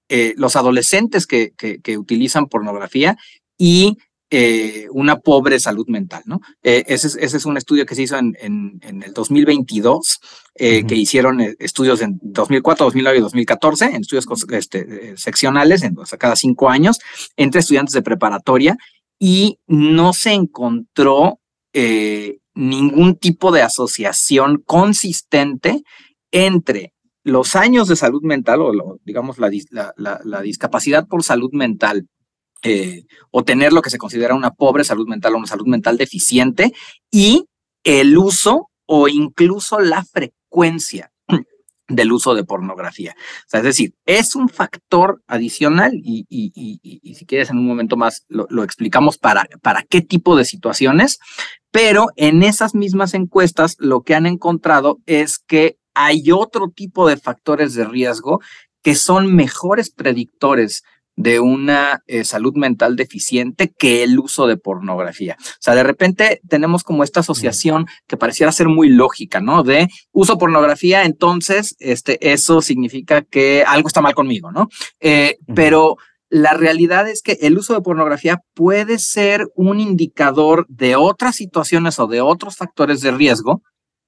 eh, 0.08 0.34
los 0.36 0.56
adolescentes 0.56 1.26
que, 1.26 1.52
que, 1.56 1.98
utilizan 1.98 2.46
pornografía 2.46 3.16
y 3.56 3.96
eh, 4.30 4.86
una 4.90 5.20
pobre 5.20 5.60
salud 5.60 5.86
mental, 5.88 6.22
¿no? 6.26 6.40
Ese, 6.62 7.06
es, 7.06 7.16
ese, 7.16 7.36
es, 7.36 7.46
un 7.46 7.56
estudio 7.56 7.86
que 7.86 7.94
se 7.94 8.02
hizo 8.02 8.16
en, 8.16 8.36
en, 8.40 8.80
en 8.82 9.02
el 9.02 9.12
2022, 9.12 10.20
eh, 10.56 10.84
que 10.86 10.94
hicieron 10.96 11.40
estudios 11.58 12.00
en 12.02 12.18
2004, 12.20 12.86
2009 12.86 13.18
y 13.18 13.20
2014, 13.20 13.84
en 13.86 14.02
estudios 14.02 14.26
este, 14.50 15.16
seccionales, 15.16 15.82
en, 15.84 15.98
o 15.98 16.04
sea, 16.04 16.18
cada 16.18 16.36
cinco 16.36 16.68
años, 16.68 16.98
entre 17.36 17.60
estudiantes 17.60 17.94
de 17.94 18.02
preparatoria, 18.02 18.76
y 19.18 19.58
no 19.66 20.12
se 20.12 20.32
encontró 20.32 21.38
ningún 22.54 23.16
tipo 23.16 23.50
de 23.50 23.62
asociación 23.62 24.62
consistente 24.64 25.82
entre 26.30 26.94
los 27.24 27.56
años 27.56 27.88
de 27.88 27.96
salud 27.96 28.22
mental 28.22 28.60
o 28.60 28.98
digamos 29.04 29.38
la, 29.38 29.50
la, 29.70 30.20
la, 30.24 30.42
discapacidad 30.42 31.08
por 31.08 31.22
salud 31.24 31.50
mental 31.52 32.06
eh, 32.62 33.04
o 33.30 33.44
tener 33.44 33.72
lo 33.72 33.82
que 33.82 33.90
se 33.90 33.98
considera 33.98 34.34
una 34.34 34.50
pobre 34.50 34.84
salud 34.84 35.08
mental 35.08 35.34
o 35.34 35.38
una 35.38 35.46
salud 35.46 35.66
mental 35.66 35.96
deficiente 35.96 36.72
y 37.10 37.46
el 37.82 38.16
uso 38.18 38.70
o 38.86 39.08
incluso 39.08 39.80
la 39.80 40.04
frecuencia 40.04 41.10
del 41.88 42.12
uso 42.12 42.34
de 42.34 42.44
pornografía. 42.44 43.14
Es 43.52 43.62
decir, 43.62 43.94
es 44.06 44.34
un 44.34 44.48
factor 44.48 45.22
adicional 45.26 45.92
y 45.94 47.14
si 47.14 47.26
quieres 47.26 47.50
en 47.50 47.58
un 47.58 47.66
momento 47.66 47.96
más 47.96 48.24
lo, 48.28 48.46
lo, 48.48 48.64
explicamos 48.64 49.18
para, 49.18 49.46
para 49.62 49.82
qué 49.82 50.00
tipo 50.00 50.36
de 50.36 50.44
situaciones, 50.44 51.18
pero 51.70 52.06
en 52.16 52.42
esas 52.42 52.74
mismas 52.74 53.14
encuestas 53.14 53.76
lo 53.78 54.02
que 54.02 54.14
han 54.14 54.26
encontrado 54.26 55.00
es 55.06 55.38
que 55.38 55.76
hay 55.94 56.32
otro 56.32 56.68
tipo 56.68 57.08
de 57.08 57.16
factores 57.16 57.74
de 57.74 57.84
riesgo 57.84 58.40
que 58.82 58.94
son 58.94 59.34
mejores 59.34 59.90
predictores 59.90 60.84
de 61.16 61.40
una 61.40 62.02
eh, 62.06 62.24
salud 62.24 62.54
mental 62.54 62.96
deficiente 62.96 63.72
que 63.76 64.02
el 64.02 64.18
uso 64.18 64.46
de 64.46 64.56
pornografía. 64.56 65.36
O 65.38 65.60
sea, 65.60 65.74
de 65.74 65.82
repente 65.82 66.40
tenemos 66.48 66.82
como 66.82 67.04
esta 67.04 67.20
asociación 67.20 67.86
que 68.06 68.16
pareciera 68.16 68.52
ser 68.52 68.68
muy 68.68 68.88
lógica, 68.88 69.40
¿no? 69.40 69.62
De 69.62 69.88
uso 70.12 70.38
pornografía, 70.38 71.04
entonces, 71.04 71.76
este, 71.78 72.32
eso 72.32 72.60
significa 72.62 73.22
que 73.22 73.64
algo 73.66 73.88
está 73.88 74.00
mal 74.00 74.14
conmigo, 74.14 74.50
¿no? 74.50 74.68
Eh, 75.00 75.36
pero 75.54 75.96
la 76.28 76.54
realidad 76.54 77.08
es 77.08 77.22
que 77.22 77.38
el 77.42 77.56
uso 77.58 77.74
de 77.74 77.80
pornografía 77.80 78.40
puede 78.54 78.98
ser 78.98 79.46
un 79.54 79.78
indicador 79.78 80.66
de 80.68 80.96
otras 80.96 81.36
situaciones 81.36 81.98
o 82.00 82.06
de 82.06 82.20
otros 82.22 82.56
factores 82.56 83.00
de 83.02 83.12
riesgo 83.12 83.62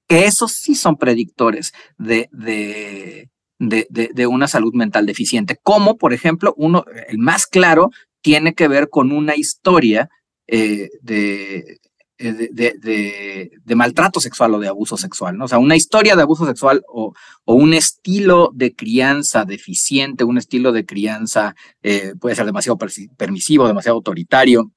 que 0.07 0.25
esos 0.25 0.53
sí 0.53 0.75
son 0.75 0.97
predictores 0.97 1.73
de, 1.97 2.29
de, 2.31 3.29
de, 3.59 3.87
de, 3.89 4.27
una 4.27 4.47
salud 4.47 4.73
mental 4.73 5.05
deficiente, 5.05 5.57
como 5.61 5.97
por 5.97 6.13
ejemplo, 6.13 6.53
uno, 6.57 6.85
el 7.07 7.17
más 7.17 7.47
claro, 7.47 7.89
tiene 8.21 8.53
que 8.53 8.67
ver 8.67 8.89
con 8.89 9.11
una 9.11 9.35
historia 9.35 10.09
eh, 10.47 10.89
de, 11.01 11.79
de, 12.17 13.51
de, 13.63 13.75
maltrato 13.75 14.19
sexual 14.19 14.53
o 14.55 14.59
de 14.59 14.67
abuso 14.67 14.97
sexual, 14.97 15.37
¿no? 15.37 15.45
O 15.45 15.47
sea, 15.47 15.59
una 15.59 15.75
historia 15.75 16.15
de 16.15 16.23
abuso 16.23 16.45
sexual 16.45 16.83
o, 16.87 17.13
o 17.45 17.53
un 17.53 17.73
estilo 17.73 18.51
de 18.53 18.75
crianza 18.75 19.45
deficiente, 19.45 20.23
un 20.23 20.37
estilo 20.37 20.71
de 20.71 20.85
crianza 20.85 21.55
eh, 21.83 22.13
puede 22.19 22.35
ser 22.35 22.45
demasiado 22.45 22.77
permisivo, 23.17 23.67
demasiado 23.67 23.97
autoritario, 23.97 24.71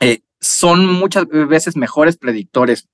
eh, 0.00 0.20
son 0.40 0.86
muchas 0.86 1.26
veces 1.26 1.76
mejores 1.76 2.16
predictores 2.16 2.88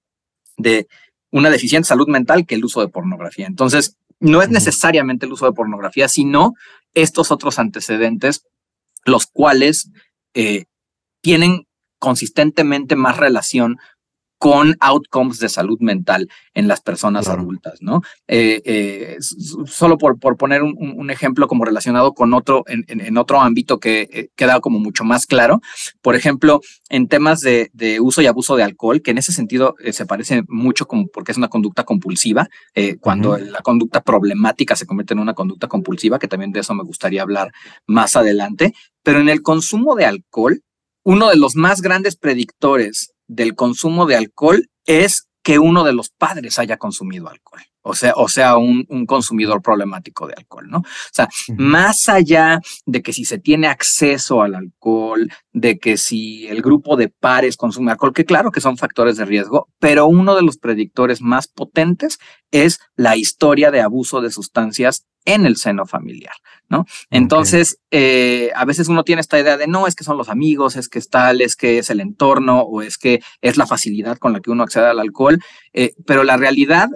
de 0.56 0.87
una 1.30 1.50
deficiente 1.50 1.88
salud 1.88 2.09
mental 2.09 2.47
que 2.47 2.54
el 2.54 2.64
uso 2.64 2.80
de 2.80 2.88
pornografía. 2.88 3.47
Entonces, 3.47 3.97
no 4.20 4.42
es 4.42 4.50
necesariamente 4.50 5.26
el 5.26 5.32
uso 5.32 5.46
de 5.46 5.52
pornografía, 5.52 6.08
sino 6.08 6.54
estos 6.94 7.30
otros 7.30 7.58
antecedentes, 7.58 8.46
los 9.04 9.26
cuales 9.26 9.90
eh, 10.34 10.66
tienen 11.22 11.66
consistentemente 11.98 12.96
más 12.96 13.16
relación 13.16 13.78
con 14.40 14.75
outcomes 14.80 15.38
de 15.38 15.50
salud 15.50 15.78
mental 15.80 16.26
en 16.54 16.66
las 16.66 16.80
personas 16.80 17.28
adultas, 17.28 17.82
¿no? 17.82 18.00
Eh, 18.26 18.62
eh, 18.64 19.16
solo 19.66 19.99
por, 19.99 20.18
por 20.18 20.38
poner 20.38 20.62
un, 20.62 20.75
un, 20.78 21.11
ejemplo 21.11 21.47
como 21.47 21.66
relacionado 21.66 22.14
con 22.14 22.32
otro, 22.32 22.64
en, 22.66 22.87
en, 22.88 23.18
otro 23.18 23.42
ámbito 23.42 23.78
que 23.78 24.09
eh, 24.11 24.28
queda 24.37 24.61
como 24.61 24.78
mucho 24.78 25.04
más 25.04 25.26
claro, 25.26 25.61
por 26.00 26.16
ejemplo, 26.16 26.62
en 26.88 27.06
temas 27.06 27.42
de, 27.42 27.68
de 27.75 28.00
uso 28.00 28.23
y 28.23 28.26
abuso 28.28 28.56
de 28.56 28.62
alcohol, 28.62 29.02
que 29.02 29.11
en 29.11 29.18
ese 29.18 29.32
sentido 29.32 29.75
se 29.92 30.06
parece 30.06 30.42
mucho 30.49 30.87
como 30.87 31.09
porque 31.09 31.32
es 31.32 31.38
una 31.38 31.49
conducta 31.49 31.85
compulsiva, 31.85 32.49
cuando 33.00 33.32
uh 33.32 33.35
-huh. 33.35 33.50
la 33.50 33.61
conducta 33.61 34.00
problemática 34.00 34.75
se 34.75 34.87
convierte 34.87 35.12
en 35.12 35.20
una 35.20 35.35
conducta 35.35 35.68
compulsiva, 35.68 36.18
que 36.18 36.28
también 36.28 36.50
de 36.52 36.61
eso 36.61 36.73
me 36.73 36.82
gustaría 36.85 37.20
hablar 37.20 37.52
más 37.87 38.16
adelante, 38.16 38.73
pero 39.02 39.20
en 39.20 39.28
el 39.28 39.42
consumo 39.42 39.97
de 39.97 40.06
alcohol, 40.06 40.62
uno 41.04 41.28
de 41.28 41.37
los 41.37 41.56
más 41.56 41.82
grandes 41.82 42.16
predictores 42.16 43.12
del 43.30 43.54
consumo 43.54 44.06
de 44.06 44.16
alcohol 44.16 44.68
es 44.84 45.28
que 45.42 45.60
uno 45.60 45.84
de 45.84 45.92
los 45.92 46.10
padres 46.10 46.58
haya 46.58 46.78
consumido 46.78 47.28
alcohol. 47.28 47.62
O 47.82 47.94
sea, 47.94 48.12
o 48.16 48.28
sea, 48.28 48.56
un, 48.56 48.84
un 48.88 49.06
consumidor 49.06 49.62
problemático 49.62 50.26
de 50.26 50.34
alcohol, 50.37 50.68
¿no? 50.68 50.78
O 50.78 51.12
sea, 51.12 51.25
uh 51.49 51.52
-huh. 51.52 51.56
más 51.56 52.08
allá 52.08 52.60
de 52.87 53.02
que 53.02 53.12
si 53.12 53.25
se 53.25 53.38
tiene 53.38 53.68
acceso 53.68 54.42
al 54.42 54.54
alcohol, 54.54 55.30
de 55.52 55.78
que 55.78 55.96
si 55.96 56.46
el 56.49 56.62
grupo 56.62 56.96
de 56.96 57.08
pares 57.08 57.56
consume 57.56 57.92
alcohol, 57.92 58.12
que 58.12 58.25
claro 58.25 58.50
que 58.50 58.60
son 58.60 58.76
factores 58.76 59.16
de 59.16 59.25
riesgo, 59.25 59.68
pero 59.78 60.06
uno 60.06 60.34
de 60.34 60.42
los 60.42 60.58
predictores 60.58 61.22
más 61.22 61.49
potentes 61.49 62.18
es 62.50 62.80
la 62.96 63.16
historia 63.16 63.70
de 63.70 63.80
abuso 63.80 64.20
de 64.20 64.30
sustancias 64.30 65.06
en 65.25 65.46
el 65.46 65.56
seno 65.56 65.87
familiar, 65.87 66.34
¿no? 66.68 66.87
Entonces, 67.10 67.78
okay. 67.87 68.00
eh, 68.00 68.50
a 68.54 68.64
veces 68.64 68.88
uno 68.88 69.04
tiene 69.04 69.20
esta 69.20 69.38
idea 69.38 69.56
de 69.56 69.66
no, 69.66 69.87
es 69.87 69.94
que 69.94 70.04
son 70.04 70.16
los 70.16 70.28
amigos, 70.28 70.76
es 70.76 70.88
que 70.88 70.99
es 70.99 71.08
tal, 71.08 71.40
es 71.40 71.56
que 71.56 71.78
es 71.78 71.90
el 71.90 72.00
entorno 72.00 72.60
o 72.62 72.82
es 72.82 72.96
que 72.96 73.20
es 73.42 73.56
la 73.56 73.66
facilidad 73.66 74.18
con 74.18 74.32
la 74.32 74.40
que 74.40 74.50
uno 74.50 74.62
accede 74.62 74.87
al 74.87 74.99
alcohol, 74.99 75.38
eh, 75.72 75.92
pero 76.06 76.25
la 76.25 76.37
realidad 76.37 76.88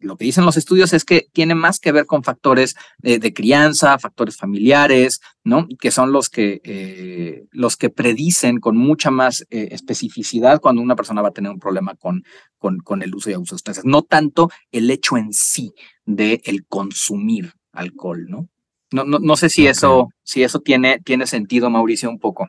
lo 0.00 0.16
que 0.16 0.24
dicen 0.24 0.44
los 0.44 0.56
estudios 0.56 0.92
es 0.92 1.04
que 1.04 1.28
tiene 1.32 1.54
más 1.54 1.78
que 1.78 1.92
ver 1.92 2.06
con 2.06 2.22
factores 2.22 2.74
de, 2.98 3.18
de 3.18 3.32
crianza, 3.32 3.98
factores 3.98 4.36
familiares, 4.36 5.20
¿no? 5.44 5.68
Que 5.80 5.90
son 5.90 6.12
los 6.12 6.28
que, 6.28 6.60
eh, 6.64 7.44
los 7.52 7.76
que 7.76 7.90
predicen 7.90 8.58
con 8.58 8.76
mucha 8.76 9.10
más 9.10 9.46
eh, 9.50 9.68
especificidad 9.70 10.60
cuando 10.60 10.82
una 10.82 10.96
persona 10.96 11.22
va 11.22 11.28
a 11.28 11.32
tener 11.32 11.52
un 11.52 11.60
problema 11.60 11.94
con, 11.94 12.24
con, 12.58 12.78
con 12.78 13.02
el 13.02 13.14
uso 13.14 13.30
y 13.30 13.34
abuso 13.34 13.54
de 13.54 13.58
sustancias. 13.58 13.86
No 13.86 14.02
tanto 14.02 14.50
el 14.72 14.90
hecho 14.90 15.16
en 15.16 15.32
sí 15.32 15.72
de 16.04 16.40
el 16.44 16.66
consumir 16.66 17.52
alcohol, 17.72 18.26
¿no? 18.28 18.48
No, 18.92 19.04
no, 19.04 19.18
no 19.18 19.36
sé 19.36 19.48
si 19.48 19.62
okay. 19.62 19.72
eso, 19.72 20.08
si 20.22 20.42
eso 20.42 20.60
tiene, 20.60 21.00
tiene 21.04 21.26
sentido, 21.26 21.70
Mauricio, 21.70 22.08
un 22.08 22.18
poco. 22.18 22.48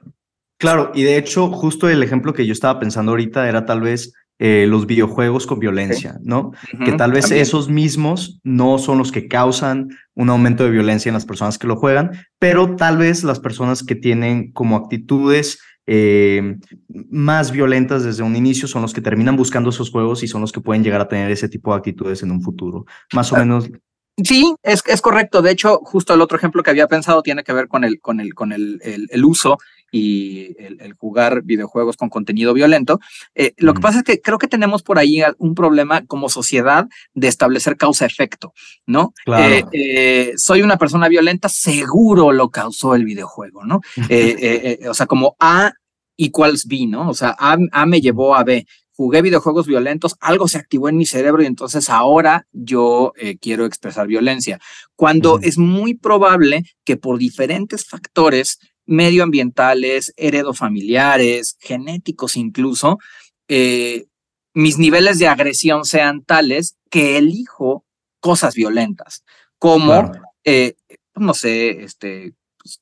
Claro, 0.60 0.92
y 0.96 1.04
de 1.04 1.18
hecho, 1.18 1.52
justo 1.52 1.88
el 1.90 2.02
ejemplo 2.02 2.34
que 2.34 2.46
yo 2.46 2.54
estaba 2.54 2.80
pensando 2.80 3.12
ahorita 3.12 3.48
era 3.48 3.66
tal 3.66 3.82
vez 3.82 4.14
eh, 4.40 4.66
los 4.68 4.86
videojuegos 4.86 5.48
con 5.48 5.60
violencia, 5.60 6.12
okay. 6.12 6.26
¿no? 6.26 6.40
Uh 6.40 6.52
-huh, 6.52 6.86
que 6.86 6.92
tal 6.94 7.12
vez 7.12 7.26
también. 7.26 7.42
esos 7.42 7.70
mismos 7.70 8.40
no 8.44 8.78
son 8.78 8.98
los 8.98 9.12
que 9.12 9.28
causan 9.28 9.90
un 10.14 10.30
aumento 10.30 10.64
de 10.64 10.70
violencia 10.70 11.10
en 11.10 11.14
las 11.14 11.26
personas 11.26 11.58
que 11.58 11.68
lo 11.68 11.76
juegan, 11.76 12.12
pero 12.40 12.76
tal 12.76 12.98
vez 12.98 13.24
las 13.24 13.40
personas 13.40 13.84
que 13.84 13.96
tienen 13.96 14.52
como 14.52 14.76
actitudes 14.76 15.60
eh, 15.88 16.58
más 17.10 17.52
violentas 17.52 18.04
desde 18.04 18.22
un 18.22 18.36
inicio 18.36 18.68
son 18.68 18.82
los 18.82 18.94
que 18.94 19.02
terminan 19.02 19.38
buscando 19.38 19.70
esos 19.70 19.90
juegos 19.90 20.22
y 20.22 20.28
son 20.28 20.42
los 20.42 20.52
que 20.52 20.60
pueden 20.62 20.84
llegar 20.84 21.02
a 21.02 21.08
tener 21.08 21.32
ese 21.32 21.48
tipo 21.48 21.72
de 21.72 21.78
actitudes 21.78 22.22
en 22.24 22.32
un 22.32 22.42
futuro. 22.42 22.86
Más 23.14 23.32
o 23.32 23.38
menos 23.38 23.70
Sí, 24.24 24.56
es, 24.64 24.82
es 24.88 25.02
correcto. 25.02 25.44
De 25.44 25.52
hecho, 25.52 25.80
justo 25.84 26.14
el 26.16 26.22
otro 26.22 26.38
ejemplo 26.38 26.64
que 26.64 26.72
había 26.72 26.88
pensado 26.88 27.22
tiene 27.22 27.44
que 27.44 27.54
ver 27.54 27.68
con 27.68 27.84
el, 27.84 28.00
con 28.00 28.20
el, 28.20 28.34
con 28.34 28.52
el, 28.52 28.80
el, 28.84 29.08
el 29.12 29.26
uso 29.26 29.60
y 29.98 30.56
el, 30.60 30.80
el, 30.82 30.94
jugar 30.94 31.42
videojuegos 31.44 31.98
con 31.98 32.10
contenido 32.10 32.54
violento. 32.54 33.00
Eh, 33.36 33.54
lo 33.58 33.72
mm. 33.72 33.76
que 33.76 33.82
pasa 33.82 33.98
es 34.00 34.04
que 34.04 34.22
creo 34.22 34.38
que 34.38 34.48
tenemos 34.48 34.84
por 34.84 35.00
ahí 35.00 35.22
un 35.38 35.56
problema 35.56 36.06
como 36.06 36.30
sociedad 36.30 36.88
de 37.14 37.28
establecer 37.28 37.78
causa-efecto, 37.78 38.54
¿no? 38.86 39.14
Claro. 39.26 39.54
Eh, 39.54 39.66
eh, 39.72 40.34
soy 40.38 40.62
una 40.62 40.78
persona 40.78 41.08
violenta, 41.08 41.50
seguro 41.50 42.32
lo 42.32 42.50
causó 42.50 42.96
el 42.96 43.06
videojuego, 43.06 43.66
¿no? 43.66 43.82
O 44.90 44.94
sea, 44.94 45.06
como 45.06 45.36
A 45.40 45.74
equals 46.18 46.66
B, 46.68 46.88
¿no? 46.88 47.10
O 47.10 47.14
sea, 47.14 47.36
A, 47.38 47.58
A 47.72 47.86
me 47.86 48.02
llevó 48.02 48.36
a 48.36 48.44
B 48.44 48.66
jugué 48.98 49.22
videojuegos 49.22 49.68
violentos, 49.68 50.16
algo 50.20 50.48
se 50.48 50.58
activó 50.58 50.90
en 50.90 50.98
mi 50.98 51.06
cerebro 51.06 51.44
y 51.44 51.46
entonces 51.46 51.88
ahora 51.88 52.48
yo 52.52 53.14
eh, 53.16 53.38
quiero 53.38 53.66
expresar 53.66 54.08
violencia. 54.08 54.60
Cuando 54.96 55.36
uh 55.36 55.38
-huh. 55.38 55.46
es 55.46 55.60
muy 55.60 55.94
probable 55.94 56.64
que 56.84 56.98
por 56.98 57.20
diferentes 57.20 57.86
factores 57.86 58.58
medioambientales, 58.88 60.14
heredofamiliares, 60.18 61.58
genéticos 61.60 62.36
incluso, 62.36 62.98
eh, 63.48 64.06
mis 64.54 64.80
niveles 64.80 65.20
de 65.20 65.28
agresión 65.28 65.86
sean 65.86 66.24
tales 66.24 66.78
que 66.90 67.18
elijo 67.18 67.86
cosas 68.20 68.56
violentas, 68.56 69.24
como, 69.60 69.88
claro. 69.88 70.22
eh, 70.44 70.76
no 71.16 71.34
sé, 71.34 71.84
este, 71.84 72.34
pues, 72.58 72.82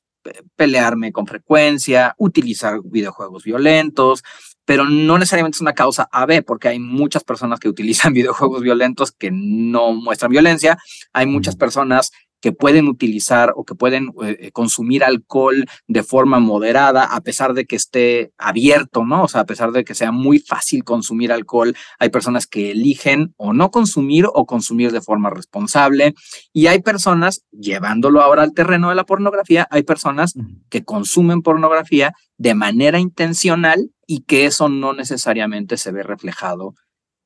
pelearme 0.56 1.12
con 1.12 1.26
frecuencia, 1.26 2.14
utilizar 2.18 2.80
videojuegos 2.82 3.44
violentos, 3.44 4.22
pero 4.64 4.84
no 4.84 5.18
necesariamente 5.18 5.56
es 5.56 5.60
una 5.60 5.74
causa 5.74 6.08
AB, 6.10 6.42
porque 6.44 6.68
hay 6.68 6.78
muchas 6.78 7.24
personas 7.24 7.60
que 7.60 7.68
utilizan 7.68 8.12
videojuegos 8.14 8.62
violentos 8.62 9.12
que 9.12 9.30
no 9.32 9.92
muestran 9.92 10.30
violencia, 10.30 10.78
hay 11.12 11.26
muchas 11.26 11.56
personas 11.56 12.10
que 12.40 12.52
pueden 12.52 12.88
utilizar 12.88 13.52
o 13.56 13.64
que 13.64 13.74
pueden 13.74 14.12
eh, 14.22 14.50
consumir 14.52 15.04
alcohol 15.04 15.64
de 15.86 16.02
forma 16.02 16.38
moderada, 16.38 17.04
a 17.04 17.20
pesar 17.20 17.54
de 17.54 17.66
que 17.66 17.76
esté 17.76 18.32
abierto, 18.38 19.04
¿no? 19.04 19.24
O 19.24 19.28
sea, 19.28 19.42
a 19.42 19.46
pesar 19.46 19.72
de 19.72 19.84
que 19.84 19.94
sea 19.94 20.12
muy 20.12 20.38
fácil 20.38 20.84
consumir 20.84 21.32
alcohol, 21.32 21.74
hay 21.98 22.10
personas 22.10 22.46
que 22.46 22.70
eligen 22.70 23.34
o 23.36 23.52
no 23.52 23.70
consumir 23.70 24.26
o 24.32 24.46
consumir 24.46 24.92
de 24.92 25.00
forma 25.00 25.30
responsable. 25.30 26.14
Y 26.52 26.66
hay 26.66 26.82
personas, 26.82 27.44
llevándolo 27.50 28.20
ahora 28.20 28.42
al 28.42 28.54
terreno 28.54 28.90
de 28.90 28.94
la 28.94 29.04
pornografía, 29.04 29.66
hay 29.70 29.82
personas 29.82 30.34
que 30.68 30.84
consumen 30.84 31.42
pornografía 31.42 32.12
de 32.38 32.54
manera 32.54 32.98
intencional 32.98 33.90
y 34.06 34.20
que 34.20 34.46
eso 34.46 34.68
no 34.68 34.92
necesariamente 34.92 35.76
se 35.76 35.90
ve 35.90 36.02
reflejado 36.02 36.74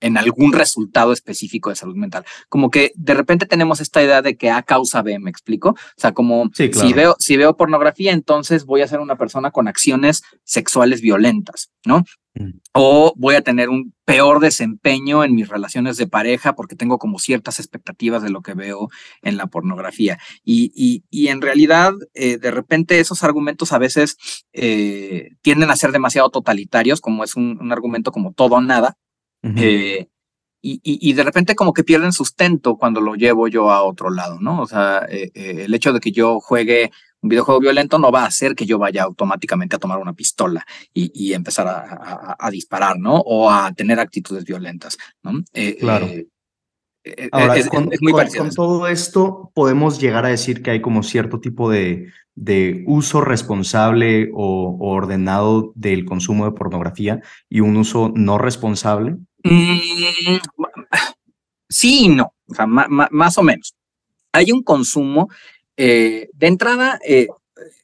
en 0.01 0.17
algún 0.17 0.53
resultado 0.53 1.13
específico 1.13 1.71
de 1.71 1.77
salud 1.77 1.97
mental. 1.97 2.25
Como 2.49 2.71
que 2.71 2.93
de 2.97 3.15
repente 3.15 3.47
tenemos 3.47 3.81
esta 3.81 4.03
idea 4.03 4.23
de 4.23 4.37
que 4.37 4.51
A 4.51 4.63
causa 4.63 5.03
B, 5.03 5.19
¿me 5.19 5.31
explico? 5.31 5.71
O 5.71 6.01
sea, 6.01 6.13
como 6.13 6.51
si, 6.55 6.93
veo, 6.93 7.17
si 7.19 7.37
veo 7.37 7.57
pornografía, 7.57 8.13
entonces 8.13 8.65
voy 8.65 8.83
a 8.83 8.89
ser 8.89 9.01
una 9.01 9.17
persona 9.17 9.51
con 9.51 9.69
acciones 9.69 10.23
sexuales 10.45 11.01
violentas, 11.01 11.71
¿no? 11.85 12.05
Mm. 12.35 12.61
O 12.73 13.13
voy 13.17 13.35
a 13.35 13.43
tener 13.43 13.69
un 13.69 13.93
peor 14.05 14.41
desempeño 14.41 15.25
en 15.25 15.35
mis 15.35 15.49
relaciones 15.49 15.97
de 15.97 16.07
pareja 16.07 16.55
porque 16.55 16.77
tengo 16.77 16.99
como 16.99 17.19
ciertas 17.19 17.59
expectativas 17.59 18.23
de 18.23 18.31
lo 18.31 18.41
que 18.41 18.55
veo 18.55 18.89
en 19.23 19.37
la 19.37 19.47
pornografía. 19.47 20.19
Y, 20.45 20.73
y, 20.75 21.05
y 21.11 21.29
en 21.29 21.41
realidad, 21.41 21.93
eh, 22.15 22.39
de 22.39 22.51
repente 22.51 23.01
esos 23.01 23.25
argumentos 23.25 23.73
a 23.73 23.79
veces 23.79 24.17
eh, 24.53 25.31
tienden 25.43 25.71
a 25.71 25.77
ser 25.77 25.93
demasiado 25.93 26.31
totalitarios, 26.31 27.01
como 27.01 27.25
es 27.25 27.35
un, 27.35 27.59
un 27.61 27.73
argumento 27.73 28.13
como 28.13 28.33
todo 28.33 28.57
o 28.57 28.61
nada, 28.61 28.97
eh, 29.43 30.09
y, 30.63 30.81
y, 30.83 31.13
de 31.15 31.23
repente 31.23 31.55
como 31.55 31.73
que 31.73 31.85
pierden 31.85 32.13
sustento 32.13 32.77
cuando 32.77 33.01
lo 33.01 33.15
llevo 33.15 33.49
yo 33.49 33.71
a 33.71 33.83
otro 33.83 34.11
lado, 34.11 34.39
¿no? 34.41 34.61
O 34.61 34.67
sea, 34.67 35.07
eh, 35.09 35.31
eh, 35.35 35.65
el 35.65 35.75
hecho 35.75 35.93
de 35.93 36.01
que 36.01 36.13
yo 36.13 36.39
juegue 36.41 36.91
un 37.23 37.31
videojuego 37.31 37.61
violento 37.61 37.99
no 37.99 38.13
va 38.13 38.25
a 38.25 38.27
hacer 38.27 38.55
que 38.55 38.67
yo 38.67 38.79
vaya 38.79 39.05
automáticamente 39.05 39.77
a 39.77 39.79
tomar 39.79 39.99
una 39.99 40.13
pistola 40.13 40.67
y, 40.93 41.11
y 41.15 41.33
empezar 41.35 41.67
a, 41.67 42.37
a, 42.39 42.51
disparar, 42.51 42.99
¿no? 42.99 43.17
O 43.17 43.51
a 43.51 43.73
tener 43.73 44.01
actitudes 44.01 44.45
violentas, 44.45 44.99
¿no? 45.23 45.43
claro. 45.79 46.09
Ahora, 47.33 47.57
es, 47.57 47.69
con, 47.69 47.91
muy 48.03 48.13
con, 48.13 48.29
con 48.29 48.51
todo 48.51 48.87
esto 48.87 49.51
podemos 49.55 49.99
llegar 49.99 50.27
a 50.27 50.29
decir 50.29 50.63
que 50.63 50.73
hay 50.73 50.83
como 50.83 51.03
cierto 51.03 51.41
tipo 51.41 51.71
de, 51.71 52.13
de 52.35 52.85
uso 52.87 53.21
responsable 53.21 54.31
o, 54.35 54.77
o 54.81 54.91
ordenado 54.91 55.73
del 55.75 56.05
consumo 56.05 56.45
de 56.45 56.53
pornografía 56.53 57.21
y 57.49 57.61
un 57.61 57.77
uso 57.77 58.13
no 58.15 58.39
responsable. 58.39 59.17
Mm, 59.45 60.39
sí 61.69 62.05
y 62.05 62.09
no, 62.09 62.35
o 62.49 62.55
sea, 62.55 62.67
más 62.67 63.39
o 63.39 63.43
menos. 63.43 63.75
Hay 64.33 64.53
un 64.53 64.63
consumo, 64.63 65.29
eh, 65.77 66.29
de 66.35 66.47
entrada, 66.47 67.01
eh, 67.07 67.29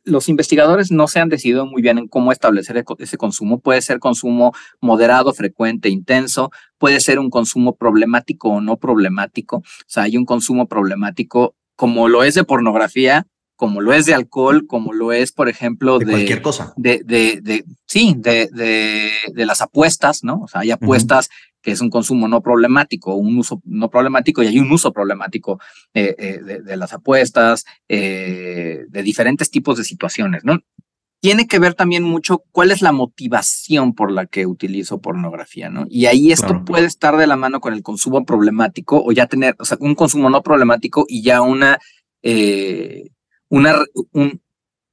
los 0.04 0.28
investigadores 0.28 0.90
no 0.90 1.08
se 1.08 1.20
han 1.20 1.28
decidido 1.28 1.66
muy 1.66 1.82
bien 1.82 1.98
en 1.98 2.08
cómo 2.08 2.32
establecer 2.32 2.84
ese 2.98 3.18
consumo. 3.18 3.60
Puede 3.60 3.82
ser 3.82 3.98
consumo 3.98 4.52
moderado, 4.80 5.34
frecuente, 5.34 5.88
intenso, 5.88 6.50
puede 6.78 7.00
ser 7.00 7.18
un 7.18 7.30
consumo 7.30 7.74
problemático 7.76 8.48
o 8.48 8.60
no 8.60 8.76
problemático. 8.78 9.58
O 9.58 9.62
sea, 9.86 10.04
hay 10.04 10.16
un 10.16 10.24
consumo 10.24 10.66
problemático 10.68 11.54
como 11.74 12.08
lo 12.08 12.24
es 12.24 12.34
de 12.34 12.44
pornografía, 12.44 13.26
como 13.56 13.80
lo 13.80 13.92
es 13.92 14.06
de 14.06 14.14
alcohol, 14.14 14.66
como 14.66 14.92
lo 14.92 15.12
es, 15.12 15.32
por 15.32 15.48
ejemplo, 15.48 15.98
de, 15.98 16.06
cualquier 16.06 16.42
cosa. 16.42 16.74
De, 16.76 17.00
de, 17.04 17.40
de 17.42 17.64
sí, 17.86 18.14
de, 18.18 18.48
de, 18.52 19.10
de, 19.32 19.46
las 19.46 19.62
apuestas, 19.62 20.22
¿no? 20.22 20.42
O 20.42 20.48
sea, 20.48 20.60
hay 20.60 20.70
apuestas 20.70 21.30
que 21.66 21.72
es 21.72 21.80
un 21.80 21.90
consumo 21.90 22.28
no 22.28 22.42
problemático, 22.42 23.16
un 23.16 23.38
uso 23.38 23.60
no 23.64 23.90
problemático 23.90 24.40
y 24.40 24.46
hay 24.46 24.60
un 24.60 24.70
uso 24.70 24.92
problemático 24.92 25.58
eh, 25.94 26.14
eh, 26.16 26.60
de, 26.62 26.76
las 26.76 26.92
apuestas, 26.92 27.64
eh, 27.88 28.84
de 28.88 29.02
diferentes 29.02 29.50
tipos 29.50 29.76
de 29.76 29.82
situaciones, 29.82 30.44
¿no? 30.44 30.60
Tiene 31.20 31.48
que 31.48 31.58
ver 31.58 31.74
también 31.74 32.04
mucho 32.04 32.44
cuál 32.52 32.70
es 32.70 32.82
la 32.82 32.92
motivación 32.92 33.94
por 33.94 34.12
la 34.12 34.26
que 34.26 34.46
utilizo 34.46 35.00
pornografía, 35.00 35.68
¿no? 35.68 35.86
Y 35.90 36.06
ahí 36.06 36.30
esto 36.30 36.64
puede 36.64 36.86
estar 36.86 37.16
de 37.16 37.26
la 37.26 37.34
mano 37.34 37.58
con 37.58 37.74
el 37.74 37.82
consumo 37.82 38.24
problemático 38.24 39.02
o 39.04 39.10
ya 39.10 39.26
tener, 39.26 39.56
o 39.58 39.64
sea, 39.64 39.76
un 39.80 39.96
consumo 39.96 40.30
no 40.30 40.44
problemático 40.44 41.04
y 41.08 41.22
ya 41.22 41.40
una 41.40 41.80
una, 43.48 43.84
un, 44.12 44.40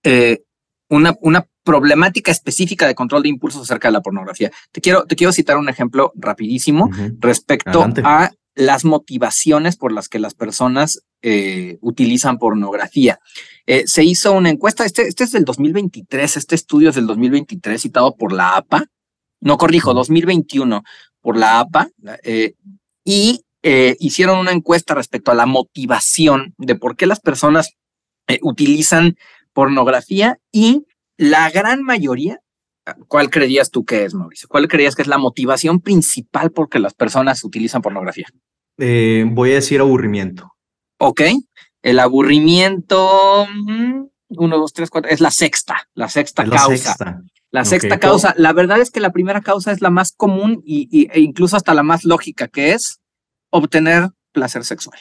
eh, 0.03 0.43
una, 0.89 1.15
una 1.21 1.47
problemática 1.63 2.32
específica 2.32 2.88
de 2.88 2.95
control 2.95 3.23
de 3.23 3.30
impulsos 3.30 3.62
acerca 3.62 3.88
de 3.88 3.93
la 3.93 4.01
pornografía. 4.01 4.51
Te 4.71 4.82
quiero, 4.82 5.06
te 5.06 5.15
quiero 5.15 5.32
citar 5.32 5.58
un 5.58 5.69
ejemplo 5.69 6.12
rapidísimo 6.15 6.89
respecto 7.19 7.88
a 8.04 8.32
las 8.56 8.86
motivaciones 8.86 9.78
por 9.78 9.91
las 9.91 10.10
que 10.10 10.19
las 10.19 10.36
personas 10.36 11.01
eh, 11.21 11.78
utilizan 11.82 12.38
pornografía. 12.38 13.19
Eh, 13.65 13.84
se 13.88 14.04
hizo 14.04 14.34
una 14.34 14.49
encuesta, 14.49 14.86
este, 14.86 15.08
este 15.08 15.23
es 15.23 15.32
del 15.32 15.45
2023, 15.45 16.38
este 16.38 16.56
estudio 16.56 16.89
es 16.89 16.95
del 16.95 17.08
2023 17.08 17.82
citado 17.82 18.15
por 18.15 18.34
la 18.34 18.58
APA, 18.58 18.86
no 19.39 19.58
corrijo, 19.58 19.93
2021 19.93 20.84
por 21.21 21.38
la 21.38 21.60
APA, 21.60 21.89
y 23.06 23.41
hicieron 23.99 24.39
una 24.39 24.51
encuesta 24.51 24.93
respecto 24.93 25.32
a 25.32 25.36
la 25.36 25.45
motivación 25.45 26.54
de 26.58 26.75
por 26.75 26.97
qué 26.97 27.08
las 27.08 27.21
personas 27.21 27.78
eh, 28.27 28.39
utilizan 28.41 29.17
pornografía 29.53 30.39
y 30.51 30.86
la 31.17 31.49
gran 31.51 31.83
mayoría, 31.83 32.41
¿cuál 33.07 33.29
creías 33.29 33.69
tú 33.69 33.86
que 33.86 34.05
es, 34.05 34.13
Mauricio? 34.13 34.47
¿Cuál 34.49 34.67
creías 34.67 34.95
que 34.95 35.01
es 35.03 35.07
la 35.07 35.17
motivación 35.17 35.79
principal 35.79 36.51
por 36.51 36.69
que 36.69 36.79
las 36.79 36.93
personas 36.93 37.43
utilizan 37.43 37.81
pornografía? 37.81 38.27
Eh, 38.77 39.25
voy 39.27 39.51
a 39.51 39.55
decir 39.55 39.79
aburrimiento. 39.79 40.53
Ok, 40.99 41.21
el 41.81 41.99
aburrimiento, 41.99 43.45
mm, 43.47 44.03
uno, 44.29 44.57
dos, 44.57 44.73
tres, 44.73 44.89
cuatro, 44.89 45.12
es 45.12 45.21
la 45.21 45.31
sexta, 45.31 45.88
la 45.93 46.09
sexta 46.09 46.45
causa. 46.45 47.21
La 47.51 47.65
sexta 47.65 47.99
causa, 47.99 48.33
la 48.36 48.51
verdad 48.51 48.81
es 48.81 48.89
que 48.89 48.99
la 48.99 49.12
primera 49.12 49.41
causa 49.41 49.71
es 49.71 49.79
la 49.79 49.91
más 49.91 50.12
común 50.12 50.63
y, 50.65 51.07
e 51.12 51.19
incluso 51.19 51.55
hasta 51.55 51.75
la 51.75 51.83
más 51.83 52.03
lógica, 52.03 52.47
que 52.47 52.71
es 52.71 52.99
obtener 53.51 54.09
placer 54.31 54.65
sexual. 54.65 54.97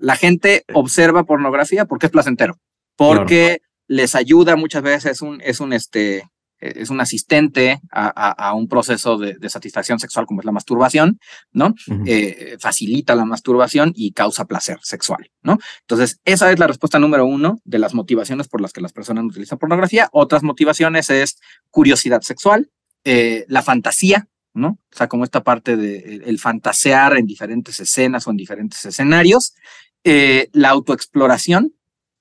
La 0.00 0.16
gente 0.16 0.64
observa 0.74 1.24
pornografía 1.24 1.84
porque 1.84 2.06
es 2.06 2.12
placentero, 2.12 2.58
porque 2.96 3.60
les 3.86 4.14
ayuda 4.14 4.56
muchas 4.56 4.82
veces, 4.82 5.12
es 5.12 5.22
un, 5.22 5.40
es 5.42 5.60
un, 5.60 5.72
este, 5.72 6.24
es 6.58 6.90
un 6.90 7.00
asistente 7.00 7.80
a, 7.90 8.54
un 8.54 8.68
proceso 8.68 9.18
de, 9.18 9.36
satisfacción 9.48 9.98
sexual 9.98 10.26
como 10.26 10.40
es 10.40 10.46
la 10.46 10.52
masturbación, 10.52 11.18
¿no? 11.52 11.74
Eh, 12.06 12.56
facilita 12.58 13.14
la 13.14 13.24
masturbación 13.24 13.92
y 13.94 14.12
causa 14.12 14.46
placer 14.46 14.78
sexual, 14.82 15.30
¿no? 15.42 15.58
Entonces, 15.82 16.20
esa 16.24 16.50
es 16.50 16.58
la 16.58 16.66
respuesta 16.66 16.98
número 16.98 17.26
uno 17.26 17.60
de 17.64 17.78
las 17.78 17.94
motivaciones 17.94 18.48
por 18.48 18.60
las 18.60 18.72
que 18.72 18.80
las 18.80 18.92
personas 18.92 19.24
utilizan 19.24 19.58
pornografía. 19.58 20.08
Otras 20.12 20.42
motivaciones 20.42 21.10
es 21.10 21.38
curiosidad 21.70 22.22
sexual, 22.22 22.70
eh, 23.04 23.44
la 23.48 23.62
fantasía, 23.62 24.28
¿no? 24.56 24.78
O 24.92 24.96
sea, 24.96 25.06
como 25.06 25.24
esta 25.24 25.44
parte 25.44 25.76
de 25.76 26.22
el 26.24 26.38
fantasear 26.38 27.16
en 27.16 27.26
diferentes 27.26 27.78
escenas 27.78 28.26
o 28.26 28.30
en 28.30 28.36
diferentes 28.36 28.84
escenarios, 28.84 29.54
eh, 30.02 30.48
la 30.52 30.70
autoexploración, 30.70 31.74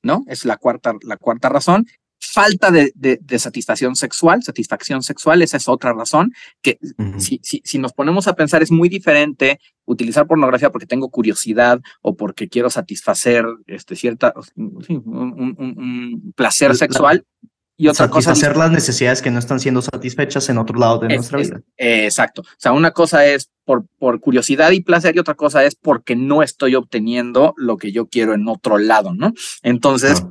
¿no? 0.03 0.23
Es 0.27 0.45
la 0.45 0.57
cuarta, 0.57 0.93
la 1.01 1.17
cuarta 1.17 1.49
razón. 1.49 1.87
Falta 2.19 2.71
de, 2.71 2.91
de, 2.95 3.39
satisfacción 3.39 3.95
sexual, 3.95 4.41
satisfacción 4.41 5.03
sexual, 5.03 5.41
esa 5.41 5.57
es 5.57 5.67
otra 5.67 5.93
razón, 5.93 6.33
que 6.61 6.79
si, 7.19 7.39
si, 7.43 7.61
si, 7.63 7.77
nos 7.77 7.93
ponemos 7.93 8.27
a 8.27 8.33
pensar 8.33 8.63
es 8.63 8.71
muy 8.71 8.89
diferente 8.89 9.59
utilizar 9.85 10.25
pornografía 10.25 10.71
porque 10.71 10.87
tengo 10.87 11.09
curiosidad 11.09 11.79
o 12.01 12.15
porque 12.15 12.49
quiero 12.49 12.69
satisfacer 12.69 13.45
este, 13.67 13.95
cierta, 13.95 14.33
un, 14.55 16.33
placer 16.35 16.75
sexual 16.75 17.25
y 17.77 17.87
otra 17.87 18.09
cosa. 18.09 18.29
Satisfacer 18.29 18.57
las 18.57 18.71
necesidades 18.71 19.21
que 19.21 19.31
no 19.31 19.39
están 19.39 19.59
siendo 19.59 19.81
satisfechas 19.81 20.47
en 20.49 20.57
otro 20.57 20.79
lado 20.79 20.99
de 20.99 21.15
nuestra 21.15 21.39
vida. 21.39 21.61
exacto. 21.77 22.41
O 22.41 22.57
sea, 22.57 22.71
una 22.71 22.91
cosa 22.91 23.25
es 23.25 23.49
por, 23.65 23.85
por 23.99 24.19
curiosidad 24.21 24.71
y 24.71 24.81
placer 24.81 25.15
y 25.15 25.19
otra 25.19 25.35
cosa 25.35 25.63
es 25.65 25.75
porque 25.75 26.15
no 26.15 26.43
estoy 26.43 26.75
obteniendo 26.75 27.53
lo 27.57 27.77
que 27.77 27.91
yo 27.91 28.07
quiero 28.07 28.33
en 28.33 28.47
otro 28.47 28.77
lado, 28.77 29.13
¿no? 29.13 29.33
Entonces, 29.63 30.23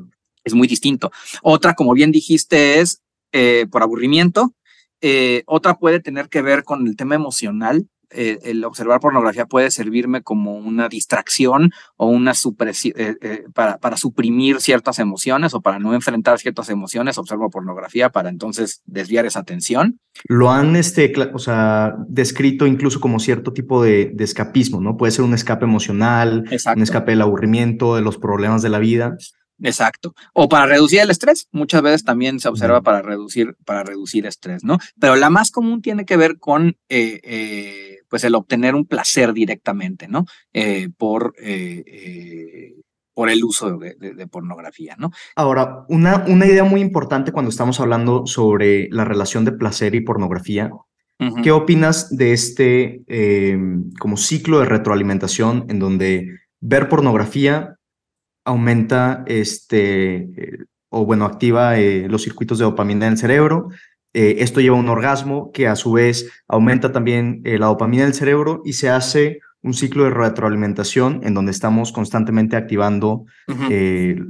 es 0.44 0.54
muy 0.54 0.68
distinto. 0.68 1.11
Otra, 1.42 1.74
como 1.74 1.92
bien 1.92 2.12
dijiste, 2.12 2.80
es 2.80 3.02
eh, 3.33 3.66
por 3.70 3.83
aburrimiento. 3.83 4.54
Eh, 5.00 5.42
otra 5.46 5.74
puede 5.74 6.00
tener 6.00 6.28
que 6.28 6.40
ver 6.40 6.64
con 6.64 6.87
el 6.87 6.96
tema 6.96 7.14
emocional. 7.14 7.87
Eh, 8.14 8.38
el 8.44 8.64
observar 8.64 9.00
pornografía 9.00 9.46
puede 9.46 9.70
servirme 9.70 10.22
como 10.22 10.57
una 10.57 10.88
distracción 10.88 11.72
o 11.96 12.07
una 12.07 12.35
supresión 12.35 12.94
eh, 12.96 13.16
eh, 13.20 13.44
para, 13.53 13.79
para 13.79 13.96
suprimir 13.96 14.61
ciertas 14.61 14.98
emociones 14.98 15.55
o 15.55 15.61
para 15.61 15.79
no 15.79 15.94
enfrentar 15.94 16.38
ciertas 16.38 16.68
emociones, 16.70 17.18
observo 17.18 17.50
pornografía 17.50 18.11
para 18.11 18.29
entonces 18.29 18.83
desviar 18.87 19.27
esa 19.27 19.40
atención. 19.40 20.00
Lo 20.29 20.50
han 20.50 20.77
este, 20.77 21.12
o 21.33 21.38
sea, 21.38 21.94
descrito 22.09 22.66
incluso 22.66 23.00
como 23.00 23.18
cierto 23.18 23.53
tipo 23.53 23.83
de, 23.83 24.12
de 24.14 24.24
escapismo, 24.24 24.81
¿no? 24.81 24.96
Puede 24.96 25.12
ser 25.12 25.24
un 25.24 25.35
escape 25.35 25.64
emocional, 25.64 26.44
un 26.74 26.83
escape 26.83 27.12
del 27.12 27.22
aburrimiento, 27.22 27.96
de 27.96 28.03
los 28.03 28.18
problemas 28.18 28.62
de 28.62 28.68
la 28.68 28.79
vida. 28.79 29.16
Exacto. 29.62 30.14
O 30.33 30.48
para 30.48 30.66
reducir 30.66 31.00
el 31.00 31.11
estrés. 31.11 31.48
Muchas 31.53 31.83
veces 31.83 32.05
también 32.05 32.40
se 32.40 32.48
observa 32.48 32.83
para 32.83 33.03
reducir, 33.03 33.57
para 33.64 33.85
reducir 33.85 34.27
estrés, 34.27 34.64
¿no? 34.64 34.79
Pero 34.98 35.16
la 35.16 35.31
más 35.31 35.50
común 35.50 35.81
tiene 35.81 36.05
que 36.05 36.16
ver 36.16 36.38
con 36.38 36.77
eh, 36.88 37.20
eh, 37.22 37.93
pues 38.14 38.22
el 38.22 38.37
obtener 38.37 38.77
un 38.77 38.87
placer 38.87 39.33
directamente, 39.33 40.07
¿no? 40.07 40.24
Eh, 40.53 40.88
por 40.96 41.35
por 43.14 43.31
el 43.31 43.42
uso 43.44 43.79
de, 43.79 44.27
pornografía, 44.27 44.96
¿no? 44.98 45.11
Ahora, 45.37 45.85
una, 45.88 46.24
una 46.29 46.46
idea 46.46 46.64
muy 46.64 46.81
importante 46.81 47.33
cuando 47.33 47.48
estamos 47.48 47.81
hablando 47.81 48.27
sobre 48.27 48.88
la 48.90 49.05
relación 49.05 49.44
de 49.44 49.53
placer 49.53 49.94
y 49.94 50.00
pornografía, 50.00 50.70
¿qué 51.42 51.53
opinas 51.53 52.14
de 52.14 52.33
este 52.33 53.03
eh, 53.07 53.59
como 53.98 54.16
ciclo 54.16 54.59
de 54.59 54.66
retroalimentación 54.66 55.66
en 55.68 55.79
donde 55.79 56.40
ver 56.61 56.88
pornografía 56.88 57.77
aumenta 58.44 59.24
este, 59.27 60.16
eh, 60.16 60.59
o 60.90 61.05
bueno, 61.05 61.24
activa 61.24 61.79
eh, 61.79 62.09
los 62.09 62.22
circuitos 62.22 62.59
de 62.59 62.64
dopamina 62.64 63.07
en 63.07 63.12
el 63.12 63.18
cerebro, 63.18 63.68
esto 64.14 64.61
lleva 64.61 64.77
a 64.77 64.81
un 64.81 64.88
orgasmo 64.88 65.50
que 65.53 65.66
a 65.66 65.74
su 65.74 65.92
vez 65.92 66.31
aumenta 66.46 66.92
también 66.92 67.42
la 67.44 67.66
dopamina 67.66 68.05
del 68.05 68.14
cerebro 68.14 68.62
y 68.64 68.74
se 68.74 68.88
hace 68.88 69.40
un 69.64 69.72
ciclo 69.72 70.05
de 70.05 70.11
retroalimentación 70.11 71.20
en 71.24 71.35
donde 71.35 71.50
estamos 71.50 71.90
constantemente 71.90 72.55
activando 72.55 73.24
eh, 73.70 74.20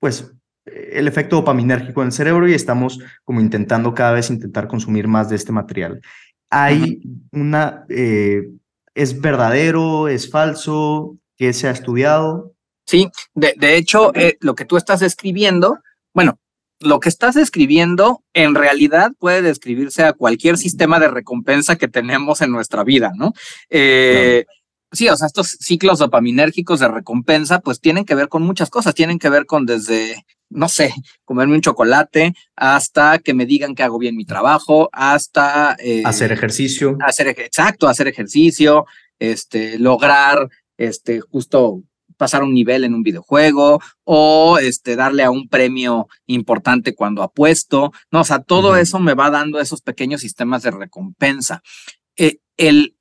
pues 0.00 0.32
el 0.64 1.06
efecto 1.06 1.36
dopaminérgico 1.36 2.00
en 2.00 2.06
el 2.06 2.12
cerebro 2.12 2.48
y 2.48 2.54
estamos 2.54 2.98
como 3.24 3.42
intentando 3.42 3.92
cada 3.92 4.12
vez 4.12 4.30
intentar 4.30 4.66
consumir 4.66 5.06
más 5.06 5.28
de 5.28 5.36
este 5.36 5.52
material. 5.52 6.00
Hay 6.48 7.02
una, 7.30 7.84
eh, 7.90 8.48
¿es 8.94 9.20
verdadero, 9.20 10.08
es 10.08 10.30
falso? 10.30 11.18
¿Qué 11.36 11.52
se 11.52 11.68
ha 11.68 11.70
estudiado? 11.70 12.54
Sí, 12.86 13.10
de, 13.34 13.76
hecho, 13.76 14.14
eh, 14.14 14.38
lo 14.40 14.54
que 14.54 14.64
tú 14.64 14.78
estás 14.78 15.02
escribiendo, 15.02 15.78
bueno, 16.14 16.38
lo 16.84 17.00
que 17.00 17.08
estás 17.08 17.36
escribiendo 17.36 18.22
en 18.32 18.54
realidad 18.54 19.12
puede 19.18 19.42
describirse 19.42 20.04
a 20.04 20.12
cualquier 20.12 20.56
sistema 20.56 21.00
de 21.00 21.08
recompensa 21.08 21.76
que 21.76 21.88
tenemos 21.88 22.40
en 22.40 22.50
nuestra 22.50 22.84
vida, 22.84 23.12
¿no? 23.16 23.32
Eh, 23.70 24.44
sí, 24.92 25.08
o 25.08 25.16
sea, 25.16 25.26
estos 25.26 25.56
ciclos 25.60 25.98
dopaminérgicos 25.98 26.80
de 26.80 26.88
recompensa, 26.88 27.60
pues 27.60 27.80
tienen 27.80 28.04
que 28.04 28.14
ver 28.14 28.28
con 28.28 28.42
muchas 28.42 28.70
cosas, 28.70 28.94
tienen 28.94 29.18
que 29.18 29.28
ver 29.28 29.46
con 29.46 29.66
desde, 29.66 30.24
no 30.50 30.68
sé, 30.68 30.94
comerme 31.24 31.54
un 31.54 31.60
chocolate, 31.60 32.34
hasta 32.56 33.18
que 33.18 33.34
me 33.34 33.46
digan 33.46 33.74
que 33.74 33.82
hago 33.82 33.98
bien 33.98 34.16
mi 34.16 34.24
trabajo, 34.24 34.88
hasta... 34.92 35.76
Eh, 35.78 36.02
hacer 36.04 36.32
ejercicio. 36.32 36.96
Hacer, 37.00 37.28
exacto, 37.28 37.88
hacer 37.88 38.08
ejercicio, 38.08 38.86
este, 39.18 39.78
lograr, 39.78 40.48
este, 40.76 41.20
justo 41.20 41.82
pasar 42.16 42.42
un 42.42 42.54
nivel 42.54 42.84
en 42.84 42.94
un 42.94 43.02
videojuego 43.02 43.80
o 44.04 44.58
este, 44.58 44.96
darle 44.96 45.22
a 45.24 45.30
un 45.30 45.48
premio 45.48 46.08
importante 46.26 46.94
cuando 46.94 47.22
apuesto, 47.22 47.92
¿no? 48.10 48.20
O 48.20 48.24
sea, 48.24 48.40
todo 48.40 48.76
eso 48.76 48.98
me 48.98 49.14
va 49.14 49.30
dando 49.30 49.60
esos 49.60 49.80
pequeños 49.80 50.20
sistemas 50.20 50.62
de 50.62 50.70
recompensa. 50.70 51.62
Eh, 52.16 52.38
el, 52.56 52.96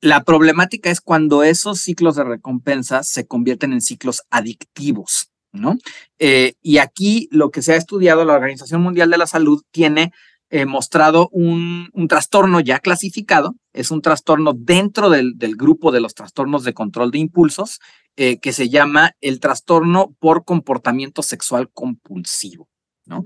la 0.00 0.24
problemática 0.24 0.90
es 0.90 1.00
cuando 1.00 1.42
esos 1.42 1.80
ciclos 1.80 2.16
de 2.16 2.24
recompensa 2.24 3.02
se 3.02 3.26
convierten 3.26 3.72
en 3.72 3.80
ciclos 3.80 4.22
adictivos, 4.30 5.30
¿no? 5.52 5.78
Eh, 6.18 6.54
y 6.62 6.78
aquí 6.78 7.28
lo 7.30 7.50
que 7.50 7.62
se 7.62 7.72
ha 7.72 7.76
estudiado, 7.76 8.24
la 8.24 8.34
Organización 8.34 8.82
Mundial 8.82 9.10
de 9.10 9.18
la 9.18 9.26
Salud 9.26 9.62
tiene 9.70 10.12
eh, 10.50 10.66
mostrado 10.66 11.28
un, 11.32 11.88
un, 11.94 12.06
trastorno 12.06 12.60
ya 12.60 12.78
clasificado, 12.78 13.56
es 13.72 13.90
un 13.90 14.02
trastorno 14.02 14.52
dentro 14.54 15.10
del, 15.10 15.36
del 15.36 15.56
grupo 15.56 15.90
de 15.90 16.00
los 16.00 16.14
trastornos 16.14 16.64
de 16.64 16.74
control 16.74 17.10
de 17.10 17.18
impulsos, 17.18 17.80
eh, 18.16 18.38
que 18.38 18.52
se 18.52 18.68
llama 18.68 19.12
el 19.20 19.40
trastorno 19.40 20.14
por 20.18 20.44
comportamiento 20.44 21.22
sexual 21.22 21.70
compulsivo, 21.72 22.68
¿no? 23.06 23.24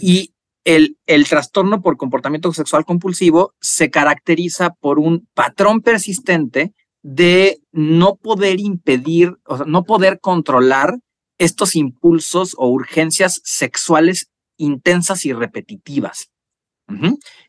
Y 0.00 0.34
el, 0.64 0.98
el 1.06 1.28
trastorno 1.28 1.82
por 1.82 1.96
comportamiento 1.96 2.52
sexual 2.52 2.84
compulsivo 2.84 3.54
se 3.60 3.90
caracteriza 3.90 4.70
por 4.74 4.98
un 4.98 5.28
patrón 5.34 5.82
persistente 5.82 6.72
de 7.02 7.60
no 7.70 8.16
poder 8.16 8.58
impedir, 8.60 9.36
o 9.44 9.58
sea, 9.58 9.66
no 9.66 9.84
poder 9.84 10.20
controlar 10.20 10.98
estos 11.38 11.76
impulsos 11.76 12.54
o 12.56 12.68
urgencias 12.68 13.40
sexuales 13.44 14.30
intensas 14.56 15.26
y 15.26 15.32
repetitivas. 15.32 16.30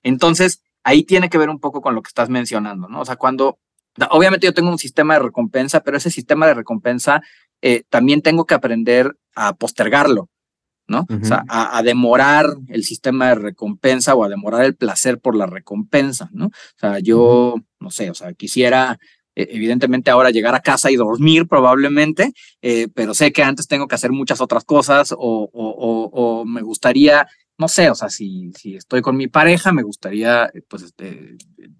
Entonces, 0.04 0.62
ahí 0.84 1.04
tiene 1.04 1.30
que 1.30 1.38
ver 1.38 1.50
un 1.50 1.60
poco 1.60 1.82
con 1.82 1.96
lo 1.96 2.02
que 2.02 2.10
estás 2.10 2.30
mencionando, 2.30 2.88
¿no? 2.88 3.02
O 3.02 3.06
sea, 3.06 3.16
cuando, 3.16 3.60
obviamente 4.10 4.46
yo 4.46 4.54
tengo 4.54 4.70
un 4.70 4.78
sistema 4.78 5.16
de 5.16 5.22
recompensa, 5.22 5.82
pero 5.82 5.98
ese 5.98 6.10
sistema 6.10 6.48
de 6.48 6.54
recompensa 6.54 7.22
eh, 7.62 7.84
también 7.90 8.22
tengo 8.22 8.46
que 8.46 8.54
aprender 8.54 9.16
a 9.36 9.54
postergarlo, 9.54 10.30
¿no? 10.88 11.08
O 11.10 11.26
sea, 11.26 11.44
a, 11.48 11.82
demorar 11.84 12.46
el 12.68 12.84
sistema 12.84 13.30
de 13.30 13.36
recompensa 13.36 14.14
o 14.14 14.24
a 14.24 14.30
demorar 14.30 14.66
el 14.66 14.76
placer 14.76 15.20
por 15.20 15.36
la 15.36 15.46
recompensa, 15.46 16.30
¿no? 16.32 16.48
O 16.48 16.80
sea, 16.80 17.00
yo, 17.00 17.56
no 17.80 17.90
sé, 17.90 18.10
o 18.10 18.14
sea, 18.14 18.34
quisiera 18.34 19.00
e, 19.36 19.48
evidentemente 19.52 20.12
ahora 20.12 20.30
llegar 20.30 20.56
a 20.56 20.62
casa 20.62 20.92
y 20.92 20.96
dormir 20.96 21.48
probablemente, 21.48 22.34
eh, 22.62 22.88
pero 22.94 23.14
sé 23.14 23.32
que 23.32 23.44
antes 23.44 23.68
tengo 23.68 23.88
que 23.88 23.96
hacer 23.96 24.12
muchas 24.12 24.42
otras 24.42 24.64
cosas 24.64 25.12
o, 25.12 25.18
o, 25.18 26.10
o 26.12 26.46
me 26.46 26.62
gustaría 26.62 27.28
no 27.58 27.68
sé, 27.68 27.90
o 27.90 27.96
sea, 27.96 28.10
si, 28.10 28.52
si 28.58 28.76
estoy 28.76 29.02
con 29.02 29.16
mi 29.16 29.28
pareja, 29.28 29.72
me 29.72 29.84
gustaría 29.84 30.46
eh, 30.46 30.62
pues 30.68 30.84
este, 30.84 31.38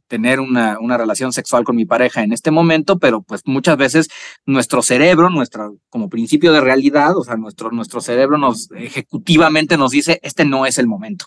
tener 0.08 0.40
una, 0.40 0.80
una 0.80 0.98
relación 0.98 1.34
sexual 1.34 1.64
con 1.64 1.76
mi 1.76 1.86
pareja 1.86 2.24
en 2.24 2.32
este 2.32 2.52
momento, 2.52 2.98
pero 2.98 3.22
pues 3.22 3.42
muchas 3.46 3.78
veces 3.78 4.08
nuestro 4.46 4.82
cerebro, 4.82 5.30
nuestra, 5.30 5.70
como 5.90 6.10
principio 6.10 6.54
de 6.54 6.62
realidad, 6.62 7.18
o 7.18 7.24
sea, 7.24 7.36
nuestro, 7.36 7.72
nuestro 7.72 8.00
cerebro 8.00 8.38
nos 8.38 8.70
ejecutivamente 8.72 9.78
nos 9.78 9.92
dice, 9.92 10.20
este 10.24 10.46
no 10.46 10.66
es 10.66 10.78
el 10.78 10.88
momento. 10.88 11.26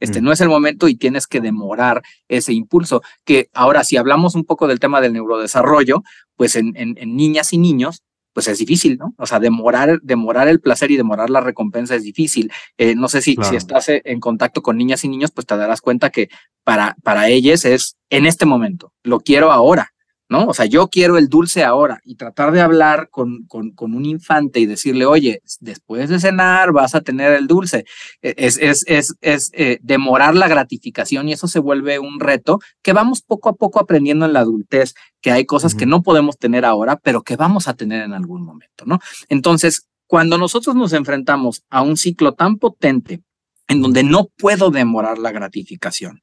Este 0.00 0.20
mm. 0.20 0.24
no 0.24 0.32
es 0.32 0.40
el 0.40 0.48
momento 0.48 0.88
y 0.88 0.96
tienes 0.96 1.26
que 1.26 1.40
demorar 1.40 2.02
ese 2.28 2.52
impulso. 2.52 3.02
Que 3.24 3.48
ahora, 3.52 3.84
si 3.84 3.96
hablamos 3.96 4.34
un 4.34 4.44
poco 4.44 4.66
del 4.66 4.80
tema 4.80 5.00
del 5.00 5.12
neurodesarrollo, 5.12 6.02
pues 6.36 6.56
en, 6.56 6.72
en, 6.76 6.96
en 6.98 7.16
niñas 7.16 7.52
y 7.52 7.58
niños, 7.58 8.02
pues 8.32 8.48
es 8.48 8.58
difícil, 8.58 8.98
¿no? 8.98 9.14
O 9.18 9.26
sea, 9.26 9.40
demorar, 9.40 10.00
demorar 10.02 10.48
el 10.48 10.60
placer 10.60 10.90
y 10.90 10.96
demorar 10.96 11.30
la 11.30 11.40
recompensa 11.40 11.94
es 11.94 12.02
difícil. 12.02 12.52
Eh, 12.76 12.94
no 12.94 13.08
sé 13.08 13.22
si, 13.22 13.36
si 13.42 13.56
estás 13.56 13.88
eh, 13.88 14.02
en 14.04 14.20
contacto 14.20 14.62
con 14.62 14.76
niñas 14.76 15.04
y 15.04 15.08
niños, 15.08 15.30
pues 15.30 15.46
te 15.46 15.56
darás 15.56 15.80
cuenta 15.80 16.10
que 16.10 16.28
para, 16.64 16.96
para 17.02 17.28
ellos 17.28 17.64
es 17.64 17.96
en 18.10 18.26
este 18.26 18.46
momento, 18.46 18.92
lo 19.02 19.20
quiero 19.20 19.52
ahora, 19.52 19.92
¿no? 20.28 20.46
O 20.46 20.54
sea, 20.54 20.66
yo 20.66 20.88
quiero 20.88 21.16
el 21.16 21.28
dulce 21.28 21.64
ahora 21.64 22.00
y 22.04 22.16
tratar 22.16 22.52
de 22.52 22.60
hablar 22.60 23.08
con, 23.10 23.44
con, 23.46 23.70
con 23.70 23.94
un 23.94 24.04
infante 24.04 24.60
y 24.60 24.66
decirle, 24.66 25.06
oye, 25.06 25.42
después 25.60 26.10
de 26.10 26.20
cenar 26.20 26.72
vas 26.72 26.94
a 26.94 27.00
tener 27.00 27.32
el 27.32 27.46
dulce. 27.46 27.84
E, 28.20 28.34
es, 28.36 28.58
es, 28.58 28.84
es, 28.86 29.14
es 29.20 29.50
eh, 29.54 29.78
demorar 29.82 30.34
la 30.34 30.48
gratificación 30.48 31.28
y 31.28 31.32
eso 31.32 31.48
se 31.48 31.60
vuelve 31.60 31.98
un 31.98 32.20
reto 32.20 32.60
que 32.82 32.92
vamos 32.92 33.22
poco 33.22 33.48
a 33.48 33.54
poco 33.54 33.80
aprendiendo 33.80 34.26
en 34.26 34.34
la 34.34 34.40
adultez, 34.40 34.94
que 35.20 35.30
hay 35.30 35.46
cosas 35.46 35.74
que 35.74 35.86
no 35.86 36.02
podemos 36.02 36.36
tener 36.38 36.64
ahora, 36.64 36.96
pero 36.96 37.22
que 37.22 37.36
vamos 37.36 37.66
a 37.66 37.74
tener 37.74 38.02
en 38.02 38.12
algún 38.12 38.42
momento, 38.42 38.84
¿no? 38.84 39.00
Entonces, 39.28 39.88
cuando 40.06 40.38
nosotros 40.38 40.76
nos 40.76 40.92
enfrentamos 40.92 41.64
a 41.70 41.82
un 41.82 41.96
ciclo 41.96 42.34
tan 42.34 42.56
potente 42.56 43.22
en 43.66 43.82
donde 43.82 44.02
no 44.02 44.28
puedo 44.36 44.70
demorar 44.70 45.18
la 45.18 45.32
gratificación 45.32 46.20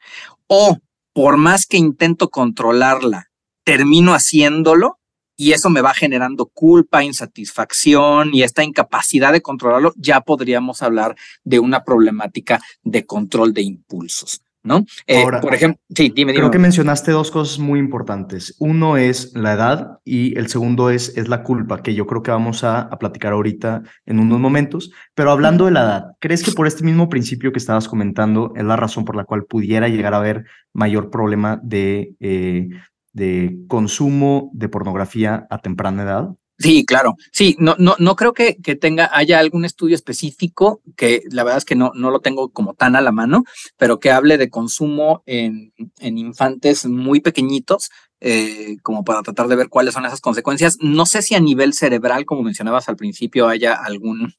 o 0.47 0.79
por 1.13 1.37
más 1.37 1.65
que 1.65 1.77
intento 1.77 2.29
controlarla, 2.29 3.29
termino 3.65 4.13
haciéndolo 4.13 4.99
y 5.37 5.51
eso 5.51 5.69
me 5.69 5.81
va 5.81 5.93
generando 5.93 6.45
culpa, 6.45 7.03
insatisfacción 7.03 8.33
y 8.33 8.43
esta 8.43 8.63
incapacidad 8.63 9.33
de 9.33 9.41
controlarlo, 9.41 9.93
ya 9.97 10.21
podríamos 10.21 10.81
hablar 10.81 11.15
de 11.43 11.59
una 11.59 11.83
problemática 11.83 12.61
de 12.83 13.05
control 13.05 13.53
de 13.53 13.63
impulsos. 13.63 14.41
¿No? 14.63 14.83
Eh, 15.05 15.23
por 15.43 15.53
ejemplo, 15.53 15.79
sí, 15.95 16.11
dime, 16.15 16.31
dime. 16.31 16.39
Creo 16.39 16.49
que 16.49 16.57
mencionaste 16.57 17.11
dos 17.11 17.29
cosas 17.29 17.59
muy 17.59 17.77
importantes. 17.77 18.55
Uno 18.57 18.97
es 18.97 19.31
la 19.35 19.53
edad 19.53 19.99
y 20.03 20.35
el 20.39 20.47
segundo 20.47 20.89
es, 20.89 21.15
es 21.15 21.27
la 21.27 21.43
culpa, 21.43 21.83
que 21.83 21.93
yo 21.93 22.07
creo 22.07 22.23
que 22.23 22.31
vamos 22.31 22.63
a, 22.63 22.79
a 22.79 22.97
platicar 22.97 23.33
ahorita 23.33 23.83
en 24.07 24.17
unos 24.17 24.39
momentos. 24.39 24.91
Pero 25.13 25.29
hablando 25.29 25.65
de 25.65 25.71
la 25.71 25.83
edad, 25.83 26.03
¿crees 26.19 26.41
que 26.41 26.51
por 26.51 26.65
este 26.65 26.83
mismo 26.83 27.09
principio 27.09 27.51
que 27.51 27.59
estabas 27.59 27.87
comentando 27.87 28.53
es 28.55 28.63
la 28.63 28.75
razón 28.75 29.05
por 29.05 29.15
la 29.15 29.25
cual 29.25 29.45
pudiera 29.45 29.87
llegar 29.87 30.15
a 30.15 30.17
haber 30.17 30.45
mayor 30.73 31.11
problema 31.11 31.59
de, 31.61 32.15
eh, 32.19 32.69
de 33.15 33.57
consumo 33.69 34.51
de 34.53 34.67
pornografía 34.67 35.47
a 35.49 35.59
temprana 35.59 36.03
edad? 36.03 36.29
Sí, 36.57 36.85
claro. 36.85 37.15
Sí, 37.31 37.55
no, 37.59 37.75
no, 37.79 37.95
no 37.97 38.15
creo 38.15 38.33
que, 38.33 38.57
que 38.57 38.75
tenga, 38.75 39.09
haya 39.13 39.39
algún 39.39 39.65
estudio 39.65 39.95
específico, 39.95 40.81
que 40.95 41.21
la 41.31 41.43
verdad 41.43 41.59
es 41.59 41.65
que 41.65 41.75
no, 41.75 41.91
no 41.95 42.11
lo 42.11 42.19
tengo 42.19 42.49
como 42.49 42.73
tan 42.73 42.95
a 42.95 43.01
la 43.01 43.11
mano, 43.11 43.43
pero 43.77 43.99
que 43.99 44.11
hable 44.11 44.37
de 44.37 44.49
consumo 44.49 45.23
en, 45.25 45.73
en 45.99 46.17
infantes 46.17 46.85
muy 46.85 47.21
pequeñitos, 47.21 47.89
eh, 48.19 48.77
como 48.83 49.03
para 49.03 49.21
tratar 49.21 49.47
de 49.47 49.55
ver 49.55 49.69
cuáles 49.69 49.93
son 49.93 50.05
esas 50.05 50.21
consecuencias. 50.21 50.77
No 50.81 51.05
sé 51.05 51.21
si 51.21 51.35
a 51.35 51.39
nivel 51.39 51.73
cerebral, 51.73 52.25
como 52.25 52.43
mencionabas 52.43 52.89
al 52.89 52.97
principio, 52.97 53.47
haya 53.47 53.73
algún, 53.73 54.33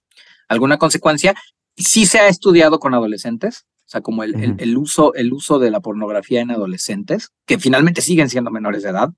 alguna 0.48 0.78
consecuencia. 0.78 1.34
Sí 1.76 2.06
se 2.06 2.18
ha 2.18 2.28
estudiado 2.28 2.78
con 2.78 2.94
adolescentes, 2.94 3.66
o 3.86 3.88
sea, 3.88 4.00
como 4.00 4.24
el, 4.24 4.56
el, 4.58 4.76
uso, 4.76 5.14
el 5.14 5.32
uso 5.32 5.60
de 5.60 5.70
la 5.70 5.78
pornografía 5.78 6.40
en 6.40 6.50
adolescentes, 6.50 7.30
que 7.46 7.60
finalmente 7.60 8.02
siguen 8.02 8.28
siendo 8.28 8.50
menores 8.50 8.82
de 8.82 8.90
edad. 8.90 9.10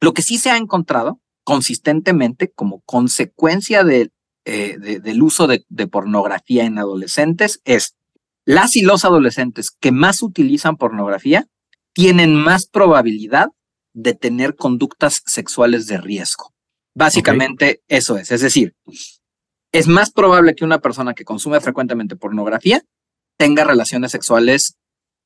Lo 0.00 0.14
que 0.14 0.22
sí 0.22 0.38
se 0.38 0.50
ha 0.50 0.56
encontrado 0.56 1.20
consistentemente 1.42 2.48
como 2.48 2.82
consecuencia 2.82 3.82
de, 3.82 4.12
eh, 4.44 4.78
del 4.78 5.22
uso 5.24 5.48
de, 5.48 5.64
de 5.68 5.88
pornografía 5.88 6.64
en 6.64 6.78
adolescentes 6.78 7.60
es 7.64 7.96
las 8.44 8.76
y 8.76 8.82
los 8.82 9.04
adolescentes 9.04 9.70
que 9.70 9.90
más 9.90 10.22
utilizan 10.22 10.76
pornografía 10.76 11.48
tienen 11.92 12.36
más 12.36 12.66
probabilidad 12.66 13.48
de 13.92 14.14
tener 14.14 14.54
conductas 14.54 15.22
sexuales 15.26 15.86
de 15.86 15.98
riesgo. 15.98 16.52
Básicamente 16.94 17.82
eso 17.88 18.16
es. 18.18 18.30
Es 18.30 18.40
decir, 18.40 18.74
es 19.72 19.88
más 19.88 20.12
probable 20.12 20.54
que 20.54 20.64
una 20.64 20.78
persona 20.78 21.14
que 21.14 21.24
consume 21.24 21.60
frecuentemente 21.60 22.16
pornografía 22.16 22.84
tenga 23.42 23.64
relaciones 23.64 24.12
sexuales 24.12 24.76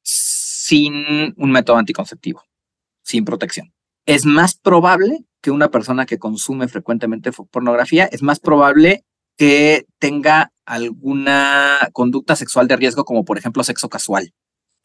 sin 0.02 1.34
un 1.36 1.50
método 1.50 1.76
anticonceptivo, 1.76 2.42
sin 3.02 3.26
protección. 3.26 3.74
Es 4.06 4.24
más 4.24 4.54
probable 4.54 5.26
que 5.42 5.50
una 5.50 5.70
persona 5.70 6.06
que 6.06 6.18
consume 6.18 6.66
frecuentemente 6.66 7.30
pornografía, 7.50 8.06
es 8.06 8.22
más 8.22 8.40
probable 8.40 9.04
que 9.36 9.84
tenga 9.98 10.50
alguna 10.64 11.90
conducta 11.92 12.36
sexual 12.36 12.66
de 12.68 12.76
riesgo, 12.76 13.04
como 13.04 13.22
por 13.26 13.36
ejemplo 13.36 13.62
sexo 13.62 13.90
casual. 13.90 14.32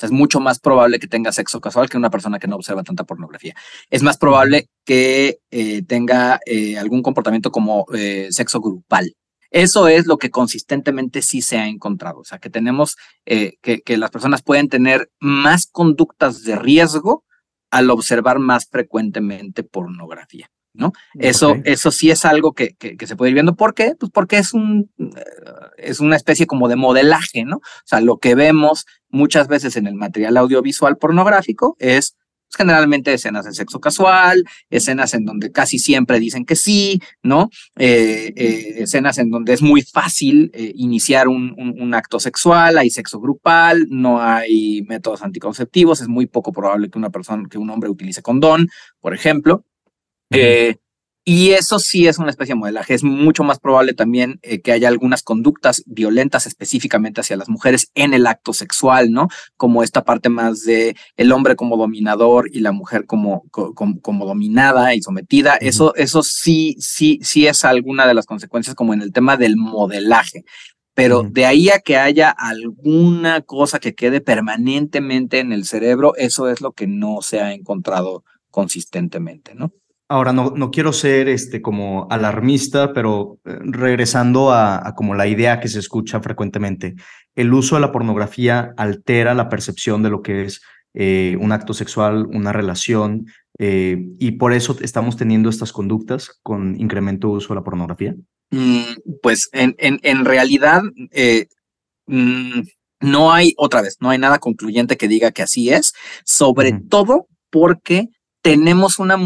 es 0.02 0.12
mucho 0.12 0.42
más 0.42 0.60
probable 0.60 1.00
que 1.00 1.08
tenga 1.08 1.32
sexo 1.32 1.62
casual 1.62 1.88
que 1.90 1.96
una 1.96 2.10
persona 2.10 2.38
que 2.38 2.50
no 2.50 2.58
observa 2.58 2.84
tanta 2.84 3.06
pornografía. 3.06 3.56
Es 3.90 4.04
más 4.04 4.18
probable 4.18 4.68
que 4.84 5.40
eh, 5.52 5.84
tenga 5.84 6.42
eh, 6.46 6.78
algún 6.78 7.02
comportamiento 7.02 7.50
como 7.50 7.86
eh, 7.94 8.28
sexo 8.32 8.60
grupal. 8.60 9.16
Eso 9.52 9.88
es 9.88 10.08
lo 10.08 10.18
que 10.18 10.32
consistentemente 10.32 11.22
sí 11.22 11.42
se 11.42 11.58
ha 11.58 11.68
encontrado. 11.68 12.20
O 12.20 12.26
sea, 12.26 12.40
que 12.40 12.50
tenemos 12.50 12.98
que, 13.26 13.58
que 13.62 13.98
las 13.98 14.10
personas 14.10 14.42
pueden 14.42 14.70
tener 14.70 15.12
más 15.20 15.68
conductas 15.68 16.44
de 16.44 16.56
riesgo 16.56 17.26
al 17.70 17.90
observar 17.90 18.40
más 18.40 18.68
frecuentemente 18.68 19.64
pornografía. 19.64 20.50
¿no? 20.74 20.94
Eso, 21.16 21.58
eso 21.66 21.92
sí 21.92 22.12
es 22.12 22.24
algo 22.26 22.54
que, 22.54 22.76
que, 22.76 23.08
se 23.08 23.16
puede 23.16 23.32
ir 23.32 23.36
viendo. 23.36 23.56
¿Por 23.56 23.74
qué? 23.74 23.96
Pues 24.00 24.12
porque 24.12 24.38
es, 24.38 24.54
un, 24.54 24.90
es 25.78 26.00
una 26.00 26.16
especie 26.16 26.48
como 26.48 26.68
de 26.68 26.76
modelaje, 26.76 27.44
¿no? 27.44 27.58
O 27.58 27.86
sea, 27.86 28.00
lo 28.02 28.18
que 28.18 28.36
vemos 28.36 28.86
muchas 29.10 29.48
veces 29.48 29.76
en 29.76 29.88
el 29.88 29.96
material 29.96 30.38
audiovisual 30.38 30.98
pornográfico 30.98 31.76
es 31.80 32.16
pues, 32.52 32.58
generalmente 32.58 33.14
escenas 33.14 33.46
de 33.46 33.54
sexo 33.54 33.80
casual, 33.80 34.44
escenas 34.70 35.14
en 35.14 35.26
donde 35.26 35.52
casi 35.52 35.80
siempre 35.80 36.20
dicen 36.20 36.46
que 36.46 36.56
sí, 36.56 37.02
¿no? 37.24 37.50
Eh, 37.78 38.34
eh, 38.36 38.76
escenas 38.80 39.18
en 39.18 39.30
donde 39.30 39.54
es 39.54 39.62
muy 39.62 39.82
fácil 39.82 40.52
eh, 40.54 40.74
iniciar 40.76 41.28
un, 41.28 41.56
un, 41.58 41.94
acto 41.94 42.20
sexual, 42.20 42.78
hay 42.78 42.90
sexo 42.90 43.20
grupal, 43.20 43.88
no 43.90 44.22
hay 44.22 44.82
métodos 44.84 45.22
anticonceptivos, 45.24 46.02
es 46.02 46.08
muy 46.08 46.26
poco 46.26 46.52
probable 46.52 46.90
que 46.90 46.98
una 46.98 47.10
persona, 47.10 47.48
que 47.50 47.58
un 47.58 47.70
hombre 47.70 47.90
utilice 47.90 48.22
condón, 48.22 48.70
por 49.00 49.14
ejemplo. 49.14 49.66
Y 51.24 51.52
eso 51.52 51.78
sí 51.78 52.08
es 52.08 52.18
una 52.18 52.32
especie 52.32 52.56
de 52.56 52.60
modelaje. 52.60 52.96
Es 52.96 53.04
mucho 53.04 53.44
más 53.44 53.60
probable 53.60 53.94
también 53.94 54.40
eh, 54.42 54.62
que 54.62 54.72
haya 54.72 54.88
algunas 54.88 55.22
conductas 55.22 55.84
violentas 55.86 56.48
específicamente 56.48 57.22
hacia 57.22 57.38
las 57.38 57.48
mujeres 57.48 57.92
en 57.94 58.16
el 58.16 58.26
acto 58.26 58.54
sexual, 58.54 59.12
¿no? 59.12 59.28
Como 59.56 59.84
esta 59.84 60.04
parte 60.04 60.30
más 60.30 60.64
de 60.64 60.96
el 61.18 61.32
hombre 61.32 61.56
como 61.56 61.78
dominador 61.78 62.50
y 62.52 62.62
la 62.62 62.72
mujer 62.72 63.06
como, 63.06 63.44
como, 63.52 64.26
dominada 64.26 64.96
y 64.96 65.02
sometida. 65.04 65.58
Eso, 65.58 65.94
eso 65.96 66.24
sí, 66.24 66.76
sí, 66.80 67.20
sí 67.22 67.46
es 67.46 67.66
alguna 67.66 68.08
de 68.08 68.16
las 68.16 68.26
consecuencias 68.26 68.76
como 68.76 68.96
en 68.96 69.04
el 69.04 69.14
tema 69.14 69.38
del 69.38 69.58
modelaje. 69.58 70.44
Pero 70.96 71.24
de 71.24 71.46
ahí 71.46 71.70
a 71.70 71.80
que 71.80 71.98
haya 71.98 72.32
alguna 72.32 73.42
cosa 73.42 73.80
que 73.80 73.94
quede 73.94 74.22
permanentemente 74.22 75.40
en 75.40 75.54
el 75.54 75.66
cerebro, 75.66 76.16
eso 76.16 76.50
es 76.50 76.62
lo 76.62 76.74
que 76.74 76.88
no 76.88 77.22
se 77.22 77.40
ha 77.42 77.54
encontrado 77.54 78.24
consistentemente, 78.50 79.56
¿no? 79.56 79.72
Ahora, 80.12 80.34
no, 80.34 80.52
no 80.54 80.72
quiero 80.72 80.92
ser 80.92 81.30
este, 81.30 81.62
como 81.62 82.06
alarmista, 82.10 82.92
pero 82.92 83.40
eh, 83.46 83.60
regresando 83.62 84.52
a, 84.52 84.94
como 84.94 85.16
la 85.16 85.26
idea 85.26 85.62
que 85.62 85.70
se 85.70 85.80
escucha 85.80 86.20
frecuentemente, 86.20 86.96
el 87.34 87.54
uso 87.54 87.76
de 87.76 87.82
la 87.82 87.94
pornografía 87.94 88.74
altera 88.76 89.34
la 89.34 89.48
percepción 89.48 90.04
de 90.04 90.10
lo 90.10 90.22
que 90.22 90.44
es 90.44 90.62
eh, 90.94 91.38
un 91.40 91.54
acto 91.54 91.74
sexual, 91.74 92.26
una 92.26 92.52
relación, 92.52 93.26
eh, 93.58 94.06
y 94.20 94.32
por 94.32 94.52
eso 94.52 94.76
estamos 94.82 95.16
teniendo 95.16 95.50
estas 95.50 95.72
conductas 95.72 96.38
con 96.44 96.78
incremento 96.78 97.30
de 97.30 97.34
uso 97.36 97.54
de 97.54 97.60
la 97.62 97.64
pornografía. 97.64 98.14
Mm, 98.50 98.82
pues 99.24 99.48
en, 99.54 99.76
en, 99.78 100.02
en 100.04 100.26
realidad 100.26 100.82
mm, 102.08 102.60
no 103.00 103.32
hay, 103.32 103.54
otra 103.56 103.82
vez, 103.82 103.96
no 104.02 104.10
hay 104.10 104.18
nada 104.18 104.40
concluyente 104.40 104.98
que 104.98 105.08
diga 105.08 105.32
que 105.32 105.44
así 105.44 105.70
es, 105.70 105.94
sobre 106.26 106.74
todo 106.90 107.28
porque 107.50 108.10
tenemos 108.42 109.00
una, 109.00 109.18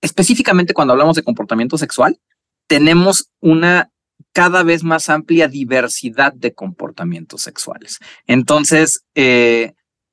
específicamente 0.00 0.74
cuando 0.74 0.92
hablamos 0.92 1.16
de 1.16 1.22
comportamiento 1.22 1.78
sexual, 1.78 2.18
tenemos 2.66 3.30
una 3.40 3.90
cada 4.32 4.62
vez 4.62 4.84
más 4.84 5.08
amplia 5.08 5.48
diversidad 5.48 6.32
de 6.32 6.54
comportamientos 6.54 7.42
sexuales. 7.42 7.98
Entonces, 8.26 9.04
eh, 9.14 9.72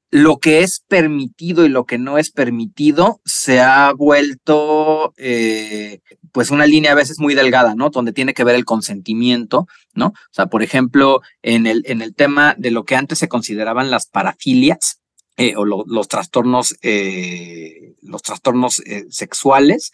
lo 0.10 0.38
que 0.38 0.62
es 0.62 0.84
permitido 0.88 1.66
y 1.66 1.70
lo 1.70 1.86
que 1.86 1.98
no 1.98 2.18
es 2.18 2.32
permitido 2.32 3.20
se 3.26 3.60
ha 3.60 3.92
vuelto 3.92 5.14
eh, 5.18 6.00
pues 6.32 6.50
una 6.50 6.66
línea 6.66 6.94
a 6.94 6.96
veces 6.96 7.20
muy 7.20 7.36
delgada, 7.36 7.76
¿no? 7.76 7.90
Donde 7.90 8.14
tiene 8.14 8.34
que 8.34 8.46
ver 8.46 8.56
el 8.56 8.66
consentimiento, 8.66 9.68
¿no? 9.94 10.08
O 10.08 10.32
sea, 10.32 10.48
por 10.48 10.64
ejemplo, 10.64 11.22
en 11.42 11.68
el, 11.68 11.84
en 11.86 12.02
el 12.02 12.16
tema 12.16 12.56
de 12.58 12.72
lo 12.72 12.86
que 12.86 12.96
antes 12.96 13.20
se 13.20 13.28
consideraban 13.28 13.92
las 13.92 14.08
parafilias, 14.08 15.02
eh, 15.40 15.54
o 15.56 15.66
los 15.66 16.08
trastornos, 16.08 16.76
eh, 16.82 17.94
los 18.02 18.24
trastornos 18.24 18.80
eh, 18.80 19.06
sexuales, 19.12 19.92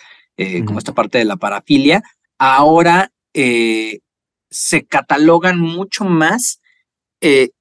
como 0.66 0.80
esta 0.80 0.94
parte 0.94 1.20
de 1.20 1.26
la 1.26 1.36
parafilia, 1.36 2.02
ahora 2.40 3.12
se 3.34 4.86
catalogan 4.88 5.60
mucho 5.60 6.06
más 6.06 6.60
en 7.22 7.52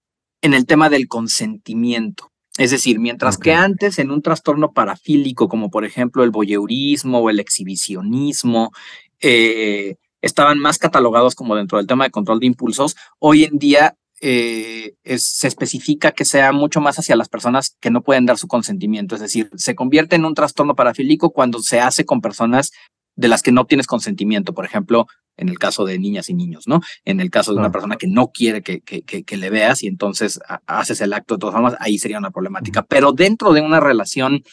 el 0.40 0.64
tema 0.64 0.88
del 0.88 1.06
consentimiento. 1.06 2.30
Es 2.56 2.70
decir, 2.70 2.98
mientras 2.98 3.36
que 3.36 3.52
antes 3.52 3.98
en 3.98 4.10
un 4.10 4.22
trastorno 4.22 4.72
parafílico, 4.72 5.48
como 5.48 5.70
por 5.70 5.84
ejemplo 5.84 6.24
el 6.24 6.30
voyeurismo 6.30 7.18
o 7.18 7.28
el 7.28 7.40
exhibicionismo, 7.40 8.72
estaban 9.18 10.58
más 10.58 10.78
catalogados 10.78 11.34
como 11.34 11.56
dentro 11.56 11.76
del 11.76 11.86
tema 11.86 12.04
de 12.04 12.10
control 12.10 12.40
de 12.40 12.46
impulsos, 12.46 12.96
hoy 13.18 13.44
en 13.44 13.58
día 13.58 13.96
eh, 14.24 14.94
se 15.18 15.48
especifica 15.48 16.12
que 16.12 16.24
sea 16.24 16.52
mucho 16.52 16.80
más 16.80 16.96
hacia 16.96 17.16
las 17.16 17.28
personas 17.28 17.76
que 17.80 17.90
no 17.90 18.02
pueden 18.02 18.24
dar 18.24 18.38
su 18.38 18.46
consentimiento. 18.46 19.16
Es 19.16 19.20
decir, 19.20 19.50
se 19.56 19.74
convierte 19.74 20.14
en 20.14 20.24
un 20.24 20.34
trastorno 20.34 20.76
parafílico 20.76 21.32
cuando 21.32 21.58
se 21.60 21.80
hace 21.80 22.04
con 22.04 22.20
personas 22.20 22.70
de 23.16 23.26
las 23.26 23.42
que 23.42 23.50
no 23.50 23.66
tienes 23.66 23.88
consentimiento, 23.88 24.54
por 24.54 24.64
ejemplo, 24.64 25.06
en 25.36 25.48
el 25.48 25.58
caso 25.58 25.84
de 25.84 25.98
niñas 25.98 26.30
y 26.30 26.34
niños, 26.34 26.68
¿no? 26.68 26.80
En 27.04 27.20
el 27.20 27.30
caso 27.30 27.52
de 27.52 27.58
una 27.58 27.72
persona 27.72 27.96
que 27.96 28.06
no 28.06 28.28
quiere 28.28 28.62
que, 28.62 28.80
que, 28.80 29.02
que, 29.02 29.36
le 29.36 29.50
veas 29.50 29.82
y 29.82 29.88
entonces 29.88 30.38
haces 30.66 31.00
el 31.00 31.12
acto 31.12 31.34
de 31.34 31.40
todas 31.40 31.54
formas, 31.54 31.74
ahí 31.80 31.98
sería 31.98 32.18
una 32.18 32.30
problemática. 32.30 32.82
Pero 32.82 33.12
dentro 33.12 33.52
de 33.52 33.60
una 33.60 33.80
relación 33.80 34.44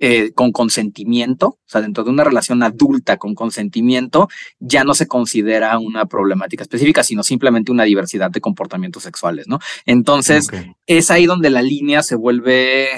eh, 0.00 0.32
con 0.32 0.52
consentimiento, 0.52 1.46
o 1.48 1.58
sea, 1.66 1.80
dentro 1.80 2.04
de 2.04 2.10
una 2.10 2.24
relación 2.24 2.62
adulta 2.62 3.16
con 3.16 3.34
consentimiento, 3.34 4.28
ya 4.58 4.84
no 4.84 4.94
se 4.94 5.08
considera 5.08 5.78
una 5.78 6.06
problemática 6.06 6.62
específica, 6.62 7.02
sino 7.02 7.22
simplemente 7.22 7.72
una 7.72 7.84
diversidad 7.84 8.30
de 8.30 8.40
comportamientos 8.40 9.02
sexuales, 9.02 9.48
¿no? 9.48 9.58
Entonces, 9.86 10.48
es 10.86 11.10
ahí 11.10 11.26
donde 11.26 11.50
la 11.50 11.62
línea 11.62 12.02
se 12.02 12.14
vuelve, 12.14 12.88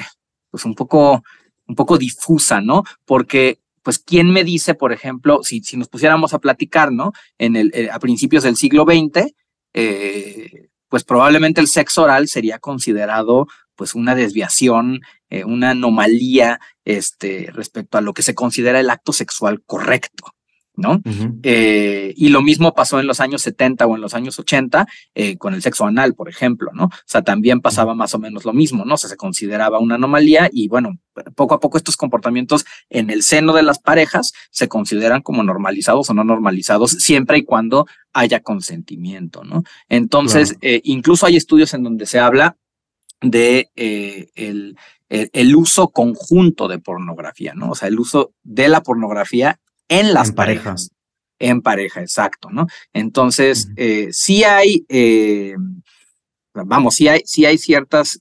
pues, 0.51 0.65
un 0.65 0.75
poco, 0.75 1.23
un 1.67 1.75
poco 1.75 1.97
difusa, 1.97 2.61
¿no? 2.61 2.85
Porque 3.05 3.61
pues, 3.83 3.99
¿quién 3.99 4.31
me 4.31 4.45
dice, 4.45 4.75
por 4.75 4.93
ejemplo, 4.93 5.41
si, 5.43 5.63
si 5.63 5.77
nos 5.77 5.89
pusiéramos 5.89 6.35
a 6.35 6.39
platicar, 6.39 6.93
¿no? 6.93 7.13
En 7.39 7.57
el, 7.57 7.71
eh, 7.75 7.89
a 7.91 7.99
principios 7.99 8.43
del 8.43 8.57
siglo 8.57 8.85
XX, 8.85 9.33
eh, 9.73 10.69
pues 10.89 11.05
probablemente 11.05 11.61
el 11.61 11.69
sexo 11.69 12.03
oral 12.03 12.29
sería 12.29 12.59
considerado 12.59 13.47
pues 13.81 13.95
una 13.95 14.15
desviación, 14.15 15.01
eh, 15.31 15.43
una 15.45 15.71
anomalía 15.71 16.61
este, 16.85 17.49
respecto 17.51 17.97
a 17.97 18.03
lo 18.03 18.13
que 18.13 18.21
se 18.21 18.35
considera 18.35 18.79
el 18.79 18.91
acto 18.91 19.15
sexual 19.15 19.63
correcto. 19.65 20.35
¿no? 20.77 21.01
Eh, 21.43 22.13
y 22.15 22.29
lo 22.29 22.43
mismo 22.43 22.75
pasó 22.75 23.01
en 23.01 23.07
los 23.07 23.21
años 23.21 23.41
70 23.41 23.87
o 23.87 23.97
en 23.97 24.03
los 24.03 24.13
años 24.13 24.39
80 24.39 24.87
eh, 25.15 25.39
con 25.39 25.55
el 25.55 25.63
sexo 25.63 25.87
anal, 25.87 26.15
por 26.15 26.29
ejemplo, 26.29 26.73
¿no? 26.75 26.85
O 26.85 26.91
sea, 27.07 27.23
también 27.23 27.63
pasaba 27.63 27.95
más 27.95 28.15
o 28.15 28.19
menos 28.19 28.45
lo 28.45 28.53
mismo, 28.53 28.85
¿no? 28.85 28.95
O 28.95 28.97
sea, 28.99 29.09
se 29.09 29.17
consideraba 29.17 29.79
una 29.79 29.95
anomalía 29.95 30.51
y 30.53 30.69
bueno, 30.69 30.99
poco 31.35 31.55
a 31.55 31.61
poco 31.61 31.79
estos 31.79 31.97
comportamientos 31.97 32.67
en 32.91 33.09
el 33.09 33.23
seno 33.23 33.55
de 33.55 33.63
las 33.63 33.79
parejas 33.79 34.33
se 34.51 34.69
consideran 34.69 35.23
como 35.23 35.43
normalizados 35.43 36.11
o 36.11 36.15
no 36.15 36.25
normalizados 36.25 36.91
siempre 36.93 37.39
y 37.39 37.45
cuando 37.45 37.87
haya 38.13 38.41
consentimiento, 38.41 39.43
¿no? 39.43 39.65
Entonces, 39.89 40.57
incluso 40.83 41.25
hay 41.25 41.37
estudios 41.37 41.73
en 41.73 41.83
donde 41.83 42.05
se 42.05 42.19
habla 42.19 42.57
de 43.21 43.71
eh, 43.77 44.31
el, 44.35 44.77
el, 45.09 45.57
uso 45.57 45.89
conjunto 45.89 46.69
de 46.69 46.79
pornografía, 46.79 47.55
¿no? 47.55 47.71
O 47.71 47.75
sea, 47.75 47.89
el 47.89 47.99
uso 47.99 48.33
de 48.43 48.69
la 48.69 48.83
pornografía 48.83 49.61
en 49.89 50.15
las 50.15 50.33
parejas. 50.33 50.91
En 51.39 51.63
pareja, 51.63 52.03
exacto, 52.03 52.51
¿no? 52.51 52.67
Entonces, 52.93 53.71
eh, 53.77 54.09
sí 54.13 54.45
hay, 54.45 54.85
eh, 54.89 55.55
vamos, 56.53 56.97
sí 56.97 57.09
hay, 57.09 57.23
sí 57.25 57.47
hay 57.47 57.57
ciertas 57.57 58.21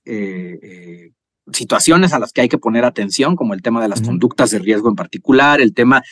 situaciones 1.53 2.13
a 2.13 2.19
las 2.19 2.33
que 2.33 2.41
hay 2.41 2.49
que 2.49 2.57
poner 2.57 2.85
atención, 2.85 3.35
como 3.35 3.53
el 3.53 3.61
tema 3.61 3.81
de 3.81 3.87
las 3.87 4.01
conductas 4.01 4.51
de 4.51 4.59
riesgo 4.59 4.89
en 4.89 4.95
particular, 4.95 5.61
el 5.61 5.73
tema 5.73 6.03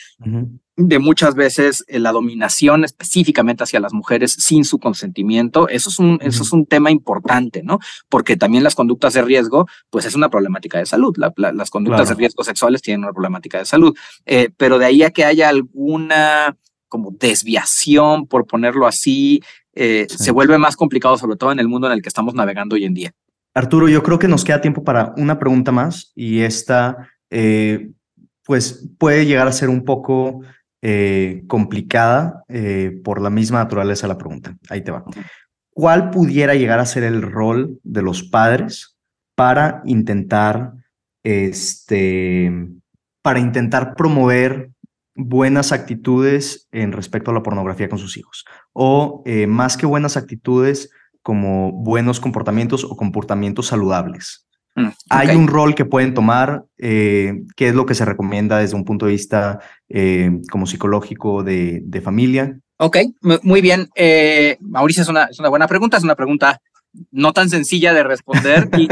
de 0.78 1.00
muchas 1.00 1.34
veces 1.34 1.84
eh, 1.88 1.98
la 1.98 2.12
dominación 2.12 2.84
específicamente 2.84 3.64
hacia 3.64 3.80
las 3.80 3.92
mujeres 3.92 4.32
sin 4.32 4.64
su 4.64 4.78
consentimiento. 4.78 5.68
Eso 5.68 5.90
es 5.90 5.98
un, 5.98 6.20
eso 6.22 6.44
es 6.44 6.52
un 6.52 6.66
tema 6.66 6.92
importante, 6.92 7.64
¿no? 7.64 7.80
Porque 8.08 8.36
también 8.36 8.62
las 8.62 8.76
conductas 8.76 9.12
de 9.14 9.22
riesgo, 9.22 9.66
pues 9.90 10.04
es 10.04 10.14
una 10.14 10.30
problemática 10.30 10.78
de 10.78 10.86
salud. 10.86 11.16
las 11.16 11.70
conductas 11.70 12.10
de 12.10 12.14
riesgo 12.14 12.44
sexuales 12.44 12.80
tienen 12.80 13.02
una 13.02 13.12
problemática 13.12 13.58
de 13.58 13.64
salud. 13.64 13.96
Eh, 14.24 14.50
pero 14.56 14.78
de 14.78 14.86
ahí 14.86 15.02
a 15.02 15.10
que 15.10 15.24
haya 15.24 15.48
alguna 15.48 16.56
como 16.86 17.10
desviación, 17.10 18.28
por 18.28 18.46
ponerlo 18.46 18.86
así, 18.86 19.42
se 19.74 20.30
vuelve 20.32 20.58
más 20.58 20.74
complicado, 20.74 21.18
sobre 21.18 21.36
todo 21.36 21.52
en 21.52 21.60
el 21.60 21.68
mundo 21.68 21.86
en 21.86 21.92
el 21.92 22.02
que 22.02 22.08
estamos 22.08 22.34
navegando 22.34 22.76
hoy 22.76 22.84
en 22.84 22.94
día. 22.94 23.14
Arturo, 23.58 23.88
yo 23.88 24.02
creo 24.02 24.18
que 24.18 24.28
nos 24.28 24.44
queda 24.44 24.60
tiempo 24.60 24.84
para 24.84 25.12
una 25.16 25.38
pregunta 25.38 25.72
más 25.72 26.12
y 26.14 26.40
esta, 26.42 27.10
pues, 28.44 28.88
puede 28.98 29.26
llegar 29.26 29.48
a 29.48 29.52
ser 29.52 29.68
un 29.68 29.84
poco 29.84 30.42
complicada 31.48 32.44
por 33.02 33.20
la 33.20 33.30
misma 33.30 33.58
naturaleza 33.58 34.06
de 34.06 34.12
la 34.12 34.18
pregunta. 34.18 34.56
Ahí 34.70 34.82
te 34.82 34.92
va. 34.92 35.04
¿Cuál 35.78 36.10
pudiera 36.10 36.54
llegar 36.54 36.80
a 36.80 36.86
ser 36.86 37.04
el 37.04 37.22
rol 37.22 37.78
de 37.84 38.02
los 38.02 38.24
padres 38.24 38.96
para 39.36 39.80
intentar, 39.84 40.72
este, 41.24 42.52
para 43.22 43.38
intentar 43.38 43.94
promover 43.94 44.70
buenas 45.14 45.70
actitudes 45.70 46.68
en 46.72 46.90
respecto 46.90 47.30
a 47.30 47.34
la 47.34 47.44
pornografía 47.44 47.88
con 47.88 48.00
sus 48.00 48.16
hijos? 48.16 48.44
O 48.72 49.22
eh, 49.24 49.46
más 49.46 49.76
que 49.76 49.86
buenas 49.86 50.16
actitudes, 50.16 50.90
como 51.28 51.72
buenos 51.72 52.20
comportamientos 52.20 52.84
o 52.84 52.96
comportamientos 52.96 53.66
saludables. 53.66 54.46
Mm, 54.74 54.88
Hay 55.10 55.36
un 55.36 55.46
rol 55.46 55.74
que 55.74 55.84
pueden 55.84 56.14
tomar, 56.14 56.64
eh, 56.78 57.42
¿qué 57.54 57.68
es 57.68 57.74
lo 57.74 57.84
que 57.84 57.94
se 57.94 58.06
recomienda 58.06 58.56
desde 58.56 58.76
un 58.76 58.86
punto 58.86 59.04
de 59.04 59.12
vista 59.12 59.60
eh, 59.90 60.30
como 60.50 60.64
psicológico 60.64 61.42
de, 61.42 61.82
de, 61.84 62.00
familia? 62.00 62.58
Ok, 62.78 62.96
muy 63.42 63.60
bien. 63.60 63.90
Mauricio, 64.60 65.02
es 65.02 65.08
una, 65.10 65.24
es 65.24 65.38
una 65.38 65.50
buena 65.50 65.68
pregunta, 65.68 65.98
es 65.98 66.04
una 66.04 66.14
pregunta 66.14 66.62
no 67.10 67.34
tan 67.34 67.50
sencilla 67.50 67.92
de 67.92 68.04
responder 68.04 68.70
y, 68.78 68.88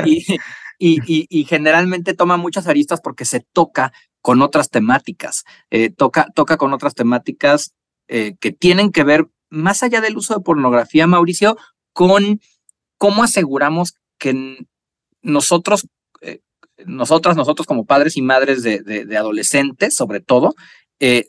y, 0.79 1.27
y, 1.31 1.45
generalmente 1.45 2.13
toma 2.13 2.37
muchas 2.37 2.67
aristas 2.67 3.01
porque 3.01 3.25
se 3.25 3.41
toca 3.41 3.95
con 4.21 4.43
otras 4.43 4.69
temáticas, 4.69 5.45
eh, 5.71 5.89
toca, 5.89 6.27
toca 6.35 6.59
con 6.59 6.75
otras 6.75 6.95
temáticas 6.95 7.73
eh, 8.09 8.35
que 8.41 8.53
tienen 8.53 8.93
que 8.93 9.05
ver, 9.05 9.29
más 9.49 9.83
allá 9.83 10.03
del 10.03 10.19
uso 10.19 10.35
de 10.35 10.41
pornografía, 10.41 11.07
Mauricio, 11.07 11.57
con 11.97 12.41
cómo 12.99 13.25
aseguramos 13.25 13.95
que 14.19 14.59
nosotros, 15.23 15.89
eh, 16.21 16.41
nosotras, 16.85 17.37
nosotros 17.37 17.67
como 17.67 17.87
padres 17.87 18.19
y 18.19 18.23
madres 18.23 18.63
de, 18.63 18.83
de 18.83 19.17
adolescentes, 19.17 19.97
sobre 19.97 20.21
todo, 20.21 20.55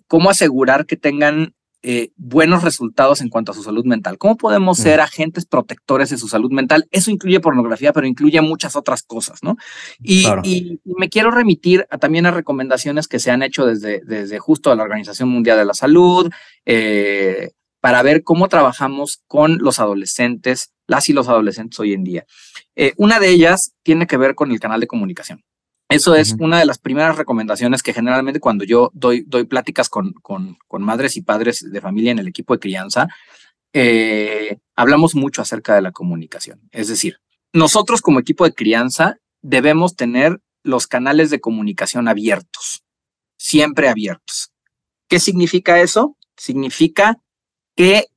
cómo 0.08 0.30
asegurar 0.30 0.86
que 0.86 0.98
tengan 0.98 1.54
eh, 1.84 2.10
buenos 2.18 2.64
resultados 2.64 3.22
en 3.22 3.30
cuanto 3.30 3.52
a 3.52 3.56
su 3.56 3.64
salud 3.64 3.86
mental. 3.86 4.18
¿Cómo 4.18 4.36
podemos 4.36 4.80
ser 4.80 5.00
agentes 5.00 5.46
protectores 5.46 6.10
de 6.10 6.18
su 6.18 6.28
salud 6.28 6.52
mental? 6.52 6.88
Eso 6.92 7.12
incluye 7.12 7.40
pornografía, 7.40 7.94
pero 7.94 8.08
incluye 8.08 8.42
muchas 8.42 8.76
otras 8.76 9.04
cosas, 9.04 9.44
¿no? 9.44 9.56
Y, 10.02 10.82
me 10.84 11.08
quiero 11.08 11.30
remitir 11.30 11.88
también 12.02 12.26
a 12.26 12.32
recomendaciones 12.32 13.08
que 13.08 13.20
se 13.20 13.30
han 13.30 13.44
hecho 13.44 13.68
desde, 13.68 14.02
desde 14.04 14.40
justo 14.40 14.76
la 14.76 14.84
Organización 14.84 15.30
Mundial 15.30 15.60
de 15.60 15.66
la 15.66 15.76
Salud, 15.76 16.30
eh, 16.66 17.52
para 17.80 18.02
ver 18.02 18.24
cómo 18.24 18.48
trabajamos 18.48 19.22
con 19.28 19.58
los 19.60 19.80
adolescentes, 19.80 20.74
las 20.88 21.10
y 21.10 21.14
los 21.14 21.28
adolescentes 21.28 21.80
hoy 21.80 21.94
en 21.94 22.04
día. 22.04 22.26
Eh, 22.76 22.94
una 22.98 23.20
de 23.20 23.30
ellas 23.30 23.74
tiene 23.84 24.08
que 24.08 24.18
ver 24.18 24.36
con 24.36 24.52
el 24.52 24.60
canal 24.60 24.80
de 24.80 24.88
comunicación. 24.88 25.44
Eso 25.90 26.16
es 26.16 26.36
una 26.40 26.60
de 26.60 26.66
las 26.66 26.80
primeras 26.80 27.18
recomendaciones 27.18 27.82
que 27.82 27.94
generalmente 27.94 28.42
cuando 28.42 28.66
yo 28.66 28.92
doy, 28.94 29.24
doy 29.26 29.46
pláticas 29.46 29.88
con, 29.88 30.12
con, 30.14 30.58
con 30.68 30.84
madres 30.84 31.16
y 31.16 31.22
padres 31.22 31.72
de 31.72 31.82
familia 31.82 32.12
en 32.12 32.20
el 32.20 32.28
equipo 32.28 32.54
de 32.54 32.60
crianza, 32.60 33.08
eh, 33.72 34.58
hablamos 34.76 35.16
mucho 35.16 35.42
acerca 35.42 35.76
de 35.76 35.82
la 35.82 35.94
comunicación. 35.94 36.68
Es 36.72 36.90
decir, 36.90 37.20
nosotros 37.54 38.02
como 38.02 38.20
equipo 38.20 38.44
de 38.44 38.54
crianza 38.54 39.18
debemos 39.42 39.96
tener 39.96 40.42
los 40.64 40.88
canales 40.88 41.30
de 41.30 41.40
comunicación 41.40 42.10
abiertos, 42.10 42.84
siempre 43.38 43.88
abiertos. 43.88 44.52
¿Qué 45.08 45.20
significa 45.20 45.80
eso? 45.80 46.18
Significa 46.36 47.22
que 47.78 48.08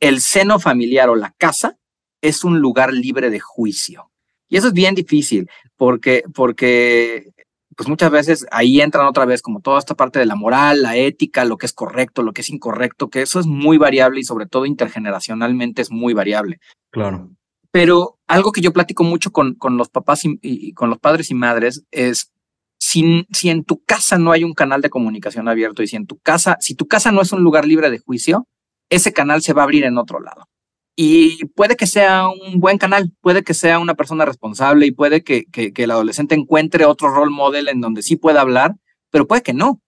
el 0.00 0.20
seno 0.20 0.58
familiar 0.58 1.08
o 1.08 1.16
la 1.16 1.32
casa 1.38 1.78
es 2.20 2.44
un 2.44 2.58
lugar 2.58 2.92
libre 2.92 3.30
de 3.30 3.40
juicio. 3.40 4.10
Y 4.48 4.56
eso 4.56 4.68
es 4.68 4.72
bien 4.72 4.94
difícil 4.94 5.48
porque, 5.76 6.24
porque 6.34 7.32
pues 7.76 7.88
muchas 7.88 8.10
veces 8.10 8.46
ahí 8.50 8.80
entran 8.80 9.06
otra 9.06 9.24
vez 9.24 9.40
como 9.40 9.60
toda 9.60 9.78
esta 9.78 9.94
parte 9.94 10.18
de 10.18 10.26
la 10.26 10.34
moral, 10.34 10.82
la 10.82 10.96
ética, 10.96 11.44
lo 11.44 11.58
que 11.58 11.66
es 11.66 11.72
correcto, 11.72 12.22
lo 12.22 12.32
que 12.32 12.40
es 12.40 12.50
incorrecto, 12.50 13.08
que 13.08 13.22
eso 13.22 13.38
es 13.38 13.46
muy 13.46 13.78
variable 13.78 14.18
y 14.18 14.24
sobre 14.24 14.46
todo 14.46 14.66
intergeneracionalmente 14.66 15.80
es 15.80 15.92
muy 15.92 16.12
variable. 16.12 16.58
Claro. 16.90 17.30
Pero 17.70 18.18
algo 18.26 18.50
que 18.50 18.62
yo 18.62 18.72
platico 18.72 19.04
mucho 19.04 19.30
con, 19.30 19.54
con 19.54 19.76
los 19.76 19.90
papás 19.90 20.22
y, 20.24 20.72
con 20.72 20.90
los 20.90 20.98
padres 20.98 21.30
y 21.30 21.34
madres 21.34 21.84
es 21.92 22.32
si, 22.78 23.26
si 23.30 23.50
en 23.50 23.62
tu 23.62 23.80
casa 23.84 24.18
no 24.18 24.32
hay 24.32 24.42
un 24.42 24.54
canal 24.54 24.80
de 24.80 24.90
comunicación 24.90 25.48
abierto 25.48 25.82
y 25.82 25.86
si 25.86 25.94
en 25.94 26.06
tu 26.06 26.18
casa, 26.18 26.56
si 26.60 26.74
tu 26.74 26.88
casa 26.88 27.12
no 27.12 27.20
es 27.20 27.32
un 27.32 27.42
lugar 27.42 27.64
libre 27.64 27.90
de 27.90 27.98
juicio, 27.98 28.48
ese 28.90 29.12
canal 29.12 29.42
se 29.42 29.52
va 29.52 29.62
a 29.62 29.64
abrir 29.64 29.84
en 29.84 29.98
otro 29.98 30.20
lado. 30.20 30.48
Y 30.96 31.44
puede 31.54 31.76
que 31.76 31.86
sea 31.86 32.28
un 32.28 32.58
buen 32.58 32.76
canal, 32.76 33.12
puede 33.20 33.44
que 33.44 33.54
sea 33.54 33.78
una 33.78 33.94
persona 33.94 34.24
responsable 34.24 34.86
y 34.86 34.90
puede 34.90 35.22
que, 35.22 35.44
que, 35.44 35.72
el 35.76 35.90
adolescente 35.92 36.34
encuentre 36.34 36.86
otro 36.86 37.10
role 37.10 37.30
model 37.30 37.68
en 37.68 37.80
donde 37.80 38.02
sí 38.02 38.16
pueda 38.16 38.40
hablar, 38.40 38.74
pero 39.10 39.26
puede 39.28 39.42
que 39.42 39.54
no. 39.54 39.80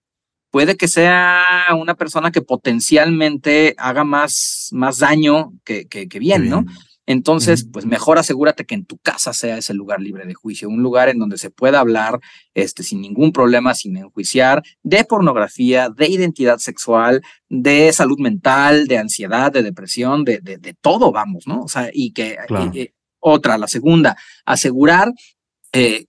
Puede 0.51 0.77
que 0.77 0.87
sea 0.87 1.67
una 1.77 1.95
persona 1.95 2.31
que 2.31 2.41
potencialmente 2.41 3.75
haga 3.77 4.03
más, 4.03 4.69
más 4.71 4.99
daño 4.99 5.53
que, 5.65 5.85
que, 5.87 6.07
que 6.07 6.19
bien, 6.19 6.49
¿no? 6.49 6.65
Entonces, 7.11 7.67
pues 7.71 7.85
mejor 7.85 8.17
asegúrate 8.17 8.65
que 8.65 8.75
en 8.75 8.85
tu 8.85 8.97
casa 8.97 9.33
sea 9.33 9.57
ese 9.57 9.73
lugar 9.73 10.01
libre 10.01 10.25
de 10.25 10.33
juicio, 10.33 10.69
un 10.69 10.81
lugar 10.81 11.09
en 11.09 11.19
donde 11.19 11.37
se 11.37 11.49
pueda 11.49 11.81
hablar 11.81 12.19
este, 12.53 12.83
sin 12.83 13.01
ningún 13.01 13.33
problema, 13.33 13.75
sin 13.75 13.97
enjuiciar, 13.97 14.63
de 14.81 15.03
pornografía, 15.03 15.89
de 15.89 16.07
identidad 16.07 16.59
sexual, 16.59 17.21
de 17.49 17.91
salud 17.91 18.17
mental, 18.17 18.87
de 18.87 18.97
ansiedad, 18.97 19.51
de 19.51 19.61
depresión, 19.61 20.23
de, 20.23 20.39
de, 20.39 20.57
de 20.57 20.73
todo, 20.73 21.11
vamos, 21.11 21.47
¿no? 21.47 21.63
O 21.63 21.67
sea, 21.67 21.89
y 21.93 22.13
que 22.13 22.37
eh, 22.73 22.93
otra, 23.19 23.57
la 23.57 23.67
segunda, 23.67 24.15
asegurar 24.45 25.11
eh, 25.73 26.05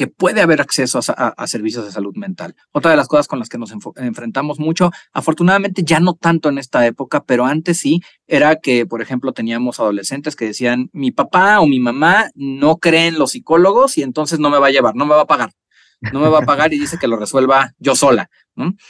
que 0.00 0.06
puede 0.06 0.40
haber 0.40 0.62
acceso 0.62 0.98
a, 1.14 1.46
servicios 1.46 1.84
de 1.84 1.92
salud 1.92 2.16
mental. 2.16 2.56
Otra 2.72 2.92
de 2.92 2.96
las 2.96 3.06
cosas 3.06 3.28
con 3.28 3.38
las 3.38 3.50
que 3.50 3.58
nos 3.58 3.70
enfrentamos 3.70 4.58
mucho, 4.58 4.90
afortunadamente 5.12 5.82
ya 5.84 6.00
no 6.00 6.14
tanto 6.14 6.48
en 6.48 6.56
esta 6.56 6.86
época, 6.86 7.22
pero 7.22 7.44
antes 7.44 7.80
sí, 7.80 8.00
era 8.26 8.56
que, 8.56 8.86
por 8.86 9.02
ejemplo, 9.02 9.34
teníamos 9.34 9.78
adolescentes 9.78 10.36
que 10.36 10.46
decían, 10.46 10.88
mi 10.94 11.10
papá 11.10 11.60
o 11.60 11.66
mi 11.66 11.80
mamá 11.80 12.30
no 12.34 12.78
creen 12.78 13.18
los 13.18 13.32
psicólogos 13.32 13.98
y 13.98 14.02
entonces 14.02 14.38
no 14.38 14.48
me 14.48 14.58
va 14.58 14.68
a 14.68 14.70
llevar, 14.70 14.96
no 14.96 15.04
me 15.04 15.14
va 15.14 15.20
a 15.20 15.26
pagar, 15.26 15.52
no 16.14 16.20
me 16.20 16.30
va 16.30 16.38
a 16.38 16.46
pagar 16.46 16.72
y 16.72 16.78
dice 16.78 16.96
que 16.96 17.06
lo 17.06 17.18
resuelva 17.18 17.74
yo 17.76 17.94
sola. 17.94 18.30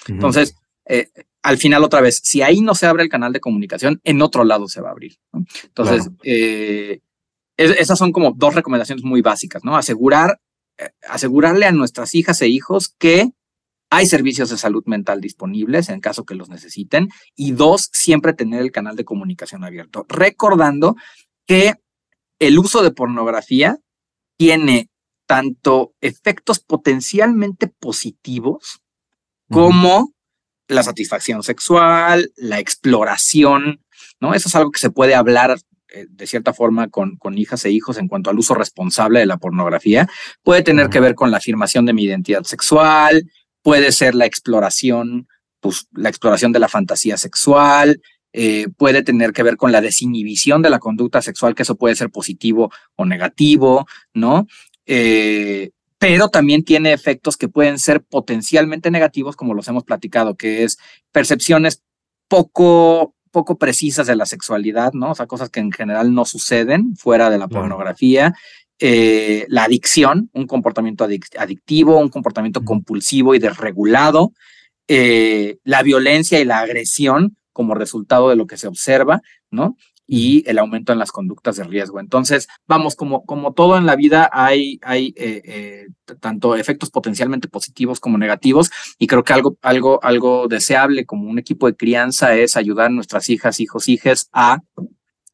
Entonces, 0.06 0.54
eh, 0.86 1.08
al 1.42 1.58
final 1.58 1.82
otra 1.82 2.00
vez, 2.02 2.20
si 2.22 2.42
ahí 2.42 2.60
no 2.60 2.76
se 2.76 2.86
abre 2.86 3.02
el 3.02 3.08
canal 3.08 3.32
de 3.32 3.40
comunicación, 3.40 4.00
en 4.04 4.22
otro 4.22 4.44
lado 4.44 4.68
se 4.68 4.80
va 4.80 4.90
a 4.90 4.92
abrir. 4.92 5.16
Entonces, 5.64 6.08
eh, 6.22 7.00
esas 7.56 7.98
son 7.98 8.12
como 8.12 8.30
dos 8.30 8.54
recomendaciones 8.54 9.04
muy 9.04 9.22
básicas, 9.22 9.64
¿no? 9.64 9.76
Asegurar 9.76 10.38
asegurarle 11.08 11.66
a 11.66 11.72
nuestras 11.72 12.14
hijas 12.14 12.40
e 12.42 12.48
hijos 12.48 12.94
que 12.98 13.30
hay 13.90 14.06
servicios 14.06 14.50
de 14.50 14.56
salud 14.56 14.84
mental 14.86 15.20
disponibles 15.20 15.88
en 15.88 16.00
caso 16.00 16.24
que 16.24 16.36
los 16.36 16.48
necesiten. 16.48 17.08
Y 17.34 17.52
dos, 17.52 17.90
siempre 17.92 18.32
tener 18.32 18.62
el 18.62 18.70
canal 18.70 18.96
de 18.96 19.04
comunicación 19.04 19.64
abierto. 19.64 20.06
Recordando 20.08 20.96
que 21.46 21.74
el 22.38 22.58
uso 22.58 22.82
de 22.82 22.92
pornografía 22.92 23.78
tiene 24.38 24.88
tanto 25.26 25.94
efectos 26.00 26.60
potencialmente 26.60 27.66
positivos 27.68 28.80
como 29.48 30.12
la 30.68 30.84
satisfacción 30.84 31.42
sexual, 31.42 32.32
la 32.36 32.60
exploración, 32.60 33.84
¿no? 34.20 34.34
Eso 34.34 34.48
es 34.48 34.54
algo 34.54 34.70
que 34.70 34.78
se 34.78 34.90
puede 34.90 35.16
hablar 35.16 35.58
eh, 35.92 36.06
de 36.08 36.26
cierta 36.26 36.52
forma 36.52 36.88
con, 36.88 37.16
con 37.16 37.38
hijas 37.38 37.64
e 37.64 37.70
hijos 37.70 37.98
en 37.98 38.08
cuanto 38.08 38.30
al 38.30 38.38
uso 38.38 38.54
responsable 38.54 39.20
de 39.20 39.26
la 39.26 39.38
pornografía, 39.38 40.08
puede 40.42 40.62
tener 40.62 40.88
que 40.88 41.00
ver 41.00 41.14
con 41.14 41.30
la 41.30 41.38
afirmación 41.38 41.86
de 41.86 41.92
mi 41.92 42.04
identidad 42.04 42.44
sexual, 42.44 43.30
puede 43.62 43.92
ser 43.92 44.14
la 44.14 44.26
exploración, 44.26 45.28
pues 45.60 45.88
la 45.92 46.08
exploración 46.08 46.52
de 46.52 46.58
la 46.58 46.68
fantasía 46.68 47.16
sexual, 47.16 48.00
eh, 48.32 48.68
puede 48.76 49.02
tener 49.02 49.32
que 49.32 49.42
ver 49.42 49.56
con 49.56 49.72
la 49.72 49.80
desinhibición 49.80 50.62
de 50.62 50.70
la 50.70 50.78
conducta 50.78 51.20
sexual, 51.20 51.54
que 51.54 51.64
eso 51.64 51.76
puede 51.76 51.96
ser 51.96 52.10
positivo 52.10 52.70
o 52.96 53.04
negativo, 53.04 53.86
¿no? 54.14 54.46
Eh, 54.86 55.70
pero 55.98 56.28
también 56.28 56.64
tiene 56.64 56.92
efectos 56.92 57.36
que 57.36 57.48
pueden 57.48 57.78
ser 57.78 58.02
potencialmente 58.02 58.90
negativos, 58.90 59.36
como 59.36 59.54
los 59.54 59.68
hemos 59.68 59.84
platicado, 59.84 60.36
que 60.36 60.64
es 60.64 60.78
percepciones 61.12 61.82
poco 62.28 63.14
poco 63.30 63.56
precisas 63.58 64.06
de 64.06 64.16
la 64.16 64.26
sexualidad, 64.26 64.92
¿no? 64.92 65.12
O 65.12 65.14
sea, 65.14 65.26
cosas 65.26 65.50
que 65.50 65.60
en 65.60 65.72
general 65.72 66.14
no 66.14 66.24
suceden 66.24 66.96
fuera 66.96 67.30
de 67.30 67.38
la 67.38 67.48
pornografía. 67.48 68.34
Eh, 68.78 69.44
la 69.48 69.64
adicción, 69.64 70.30
un 70.32 70.46
comportamiento 70.46 71.04
adictivo, 71.04 71.98
un 71.98 72.08
comportamiento 72.08 72.64
compulsivo 72.64 73.34
y 73.34 73.38
desregulado, 73.38 74.32
eh, 74.88 75.58
la 75.64 75.82
violencia 75.82 76.40
y 76.40 76.44
la 76.44 76.60
agresión 76.60 77.36
como 77.52 77.74
resultado 77.74 78.30
de 78.30 78.36
lo 78.36 78.46
que 78.46 78.56
se 78.56 78.66
observa, 78.66 79.20
¿no? 79.50 79.76
Y 80.12 80.42
el 80.50 80.58
aumento 80.58 80.92
en 80.92 80.98
las 80.98 81.12
conductas 81.12 81.54
de 81.54 81.62
riesgo. 81.62 82.00
Entonces, 82.00 82.48
vamos, 82.66 82.96
como, 82.96 83.24
como 83.24 83.52
todo 83.52 83.78
en 83.78 83.86
la 83.86 83.94
vida, 83.94 84.28
hay, 84.32 84.80
hay 84.82 85.14
eh, 85.16 85.40
eh, 85.44 85.86
tanto 86.18 86.56
efectos 86.56 86.90
potencialmente 86.90 87.46
positivos 87.46 88.00
como 88.00 88.18
negativos, 88.18 88.72
y 88.98 89.06
creo 89.06 89.22
que 89.22 89.32
algo, 89.32 89.56
algo, 89.62 90.02
algo 90.02 90.48
deseable 90.48 91.06
como 91.06 91.30
un 91.30 91.38
equipo 91.38 91.68
de 91.68 91.76
crianza 91.76 92.34
es 92.34 92.56
ayudar 92.56 92.86
a 92.86 92.90
nuestras 92.90 93.30
hijas, 93.30 93.60
hijos, 93.60 93.88
hijas 93.88 94.28
a 94.32 94.58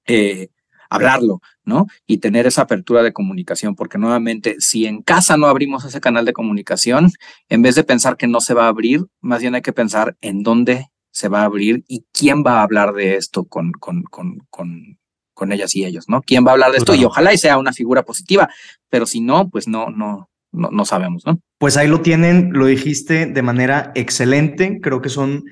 eh, 0.05 0.49
hablarlo, 0.91 1.41
¿no? 1.64 1.87
Y 2.07 2.18
tener 2.18 2.47
esa 2.47 2.61
apertura 2.61 3.03
de 3.03 3.14
comunicación, 3.14 3.77
porque 3.77 3.97
nuevamente, 3.97 4.57
si 4.59 4.85
en 4.85 5.01
casa 5.01 5.39
no 5.39 5.47
abrimos 5.47 5.87
ese 5.87 6.03
canal 6.03 6.27
de 6.27 6.35
comunicación, 6.35 7.12
en 7.49 7.62
vez 7.62 7.77
de 7.77 7.85
pensar 7.85 8.18
que 8.18 8.27
no 8.27 8.43
se 8.43 8.53
va 8.53 8.66
a 8.66 8.68
abrir, 8.68 9.07
más 9.22 9.41
bien 9.41 9.55
hay 9.55 9.62
que 9.62 9.72
pensar 9.72 10.18
en 10.20 10.43
dónde 10.43 10.91
se 11.16 11.28
va 11.28 11.40
a 11.40 11.44
abrir 11.46 11.82
y 11.88 12.04
quién 12.12 12.44
va 12.44 12.58
a 12.58 12.62
hablar 12.62 12.92
de 12.92 13.16
esto 13.16 13.46
con, 13.46 13.72
con, 13.72 14.02
con, 14.02 14.36
con, 14.50 14.98
con 15.32 15.50
ellas 15.50 15.74
y 15.74 15.86
ellos, 15.86 16.10
¿no? 16.10 16.20
¿Quién 16.20 16.44
va 16.44 16.50
a 16.50 16.52
hablar 16.52 16.72
de 16.72 16.76
esto? 16.76 16.94
Y 16.94 17.06
ojalá 17.06 17.32
y 17.32 17.38
sea 17.38 17.56
una 17.56 17.72
figura 17.72 18.02
positiva, 18.02 18.50
pero 18.90 19.06
si 19.06 19.22
no, 19.22 19.48
pues 19.48 19.66
no, 19.66 19.88
no, 19.88 20.28
no, 20.52 20.68
no 20.70 20.84
sabemos, 20.84 21.24
¿no? 21.24 21.40
Pues 21.56 21.78
ahí 21.78 21.88
lo 21.88 22.02
tienen, 22.02 22.52
lo 22.52 22.66
dijiste 22.66 23.24
de 23.24 23.40
manera 23.40 23.92
excelente, 23.94 24.78
creo 24.82 25.00
que 25.00 25.08
son 25.08 25.44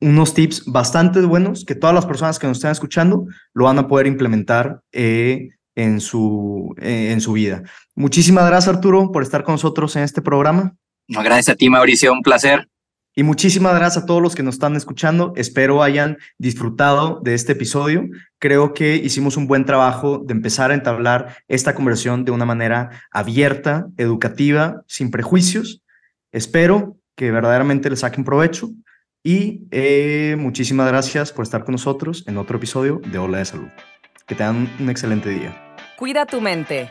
unos 0.00 0.34
tips 0.34 0.64
bastante 0.66 1.20
buenos 1.20 1.64
que 1.64 1.76
todas 1.76 1.94
las 1.94 2.04
personas 2.04 2.40
que 2.40 2.48
nos 2.48 2.56
están 2.56 2.72
escuchando 2.72 3.26
lo 3.54 3.66
van 3.66 3.78
a 3.78 3.86
poder 3.86 4.08
implementar 4.08 4.80
eh, 4.90 5.50
en, 5.76 6.00
su, 6.00 6.74
eh, 6.78 7.12
en 7.12 7.20
su 7.20 7.34
vida. 7.34 7.62
Muchísimas 7.94 8.44
gracias, 8.48 8.74
Arturo, 8.74 9.12
por 9.12 9.22
estar 9.22 9.44
con 9.44 9.54
nosotros 9.54 9.94
en 9.94 10.02
este 10.02 10.20
programa. 10.20 10.74
No, 11.06 11.22
gracias 11.22 11.50
a 11.50 11.54
ti, 11.54 11.70
Mauricio, 11.70 12.12
un 12.12 12.22
placer. 12.22 12.66
Y 13.14 13.24
muchísimas 13.24 13.74
gracias 13.74 14.04
a 14.04 14.06
todos 14.06 14.22
los 14.22 14.34
que 14.34 14.42
nos 14.42 14.54
están 14.54 14.74
escuchando. 14.74 15.34
Espero 15.36 15.82
hayan 15.82 16.16
disfrutado 16.38 17.20
de 17.22 17.34
este 17.34 17.52
episodio. 17.52 18.08
Creo 18.38 18.72
que 18.72 18.96
hicimos 18.96 19.36
un 19.36 19.46
buen 19.46 19.66
trabajo 19.66 20.18
de 20.24 20.32
empezar 20.32 20.70
a 20.70 20.74
entablar 20.74 21.36
esta 21.46 21.74
conversación 21.74 22.24
de 22.24 22.32
una 22.32 22.46
manera 22.46 23.02
abierta, 23.10 23.86
educativa, 23.98 24.82
sin 24.86 25.10
prejuicios. 25.10 25.82
Espero 26.32 26.96
que 27.14 27.30
verdaderamente 27.30 27.90
les 27.90 28.00
saquen 28.00 28.24
provecho 28.24 28.70
y 29.22 29.66
eh, 29.70 30.36
muchísimas 30.38 30.88
gracias 30.88 31.32
por 31.32 31.42
estar 31.42 31.64
con 31.64 31.72
nosotros 31.72 32.24
en 32.26 32.38
otro 32.38 32.56
episodio 32.56 33.00
de 33.04 33.18
Hola 33.18 33.38
de 33.38 33.44
Salud. 33.44 33.68
Que 34.26 34.34
tengan 34.34 34.70
un 34.80 34.88
excelente 34.88 35.28
día. 35.28 35.76
Cuida 35.98 36.24
tu 36.24 36.40
mente. 36.40 36.90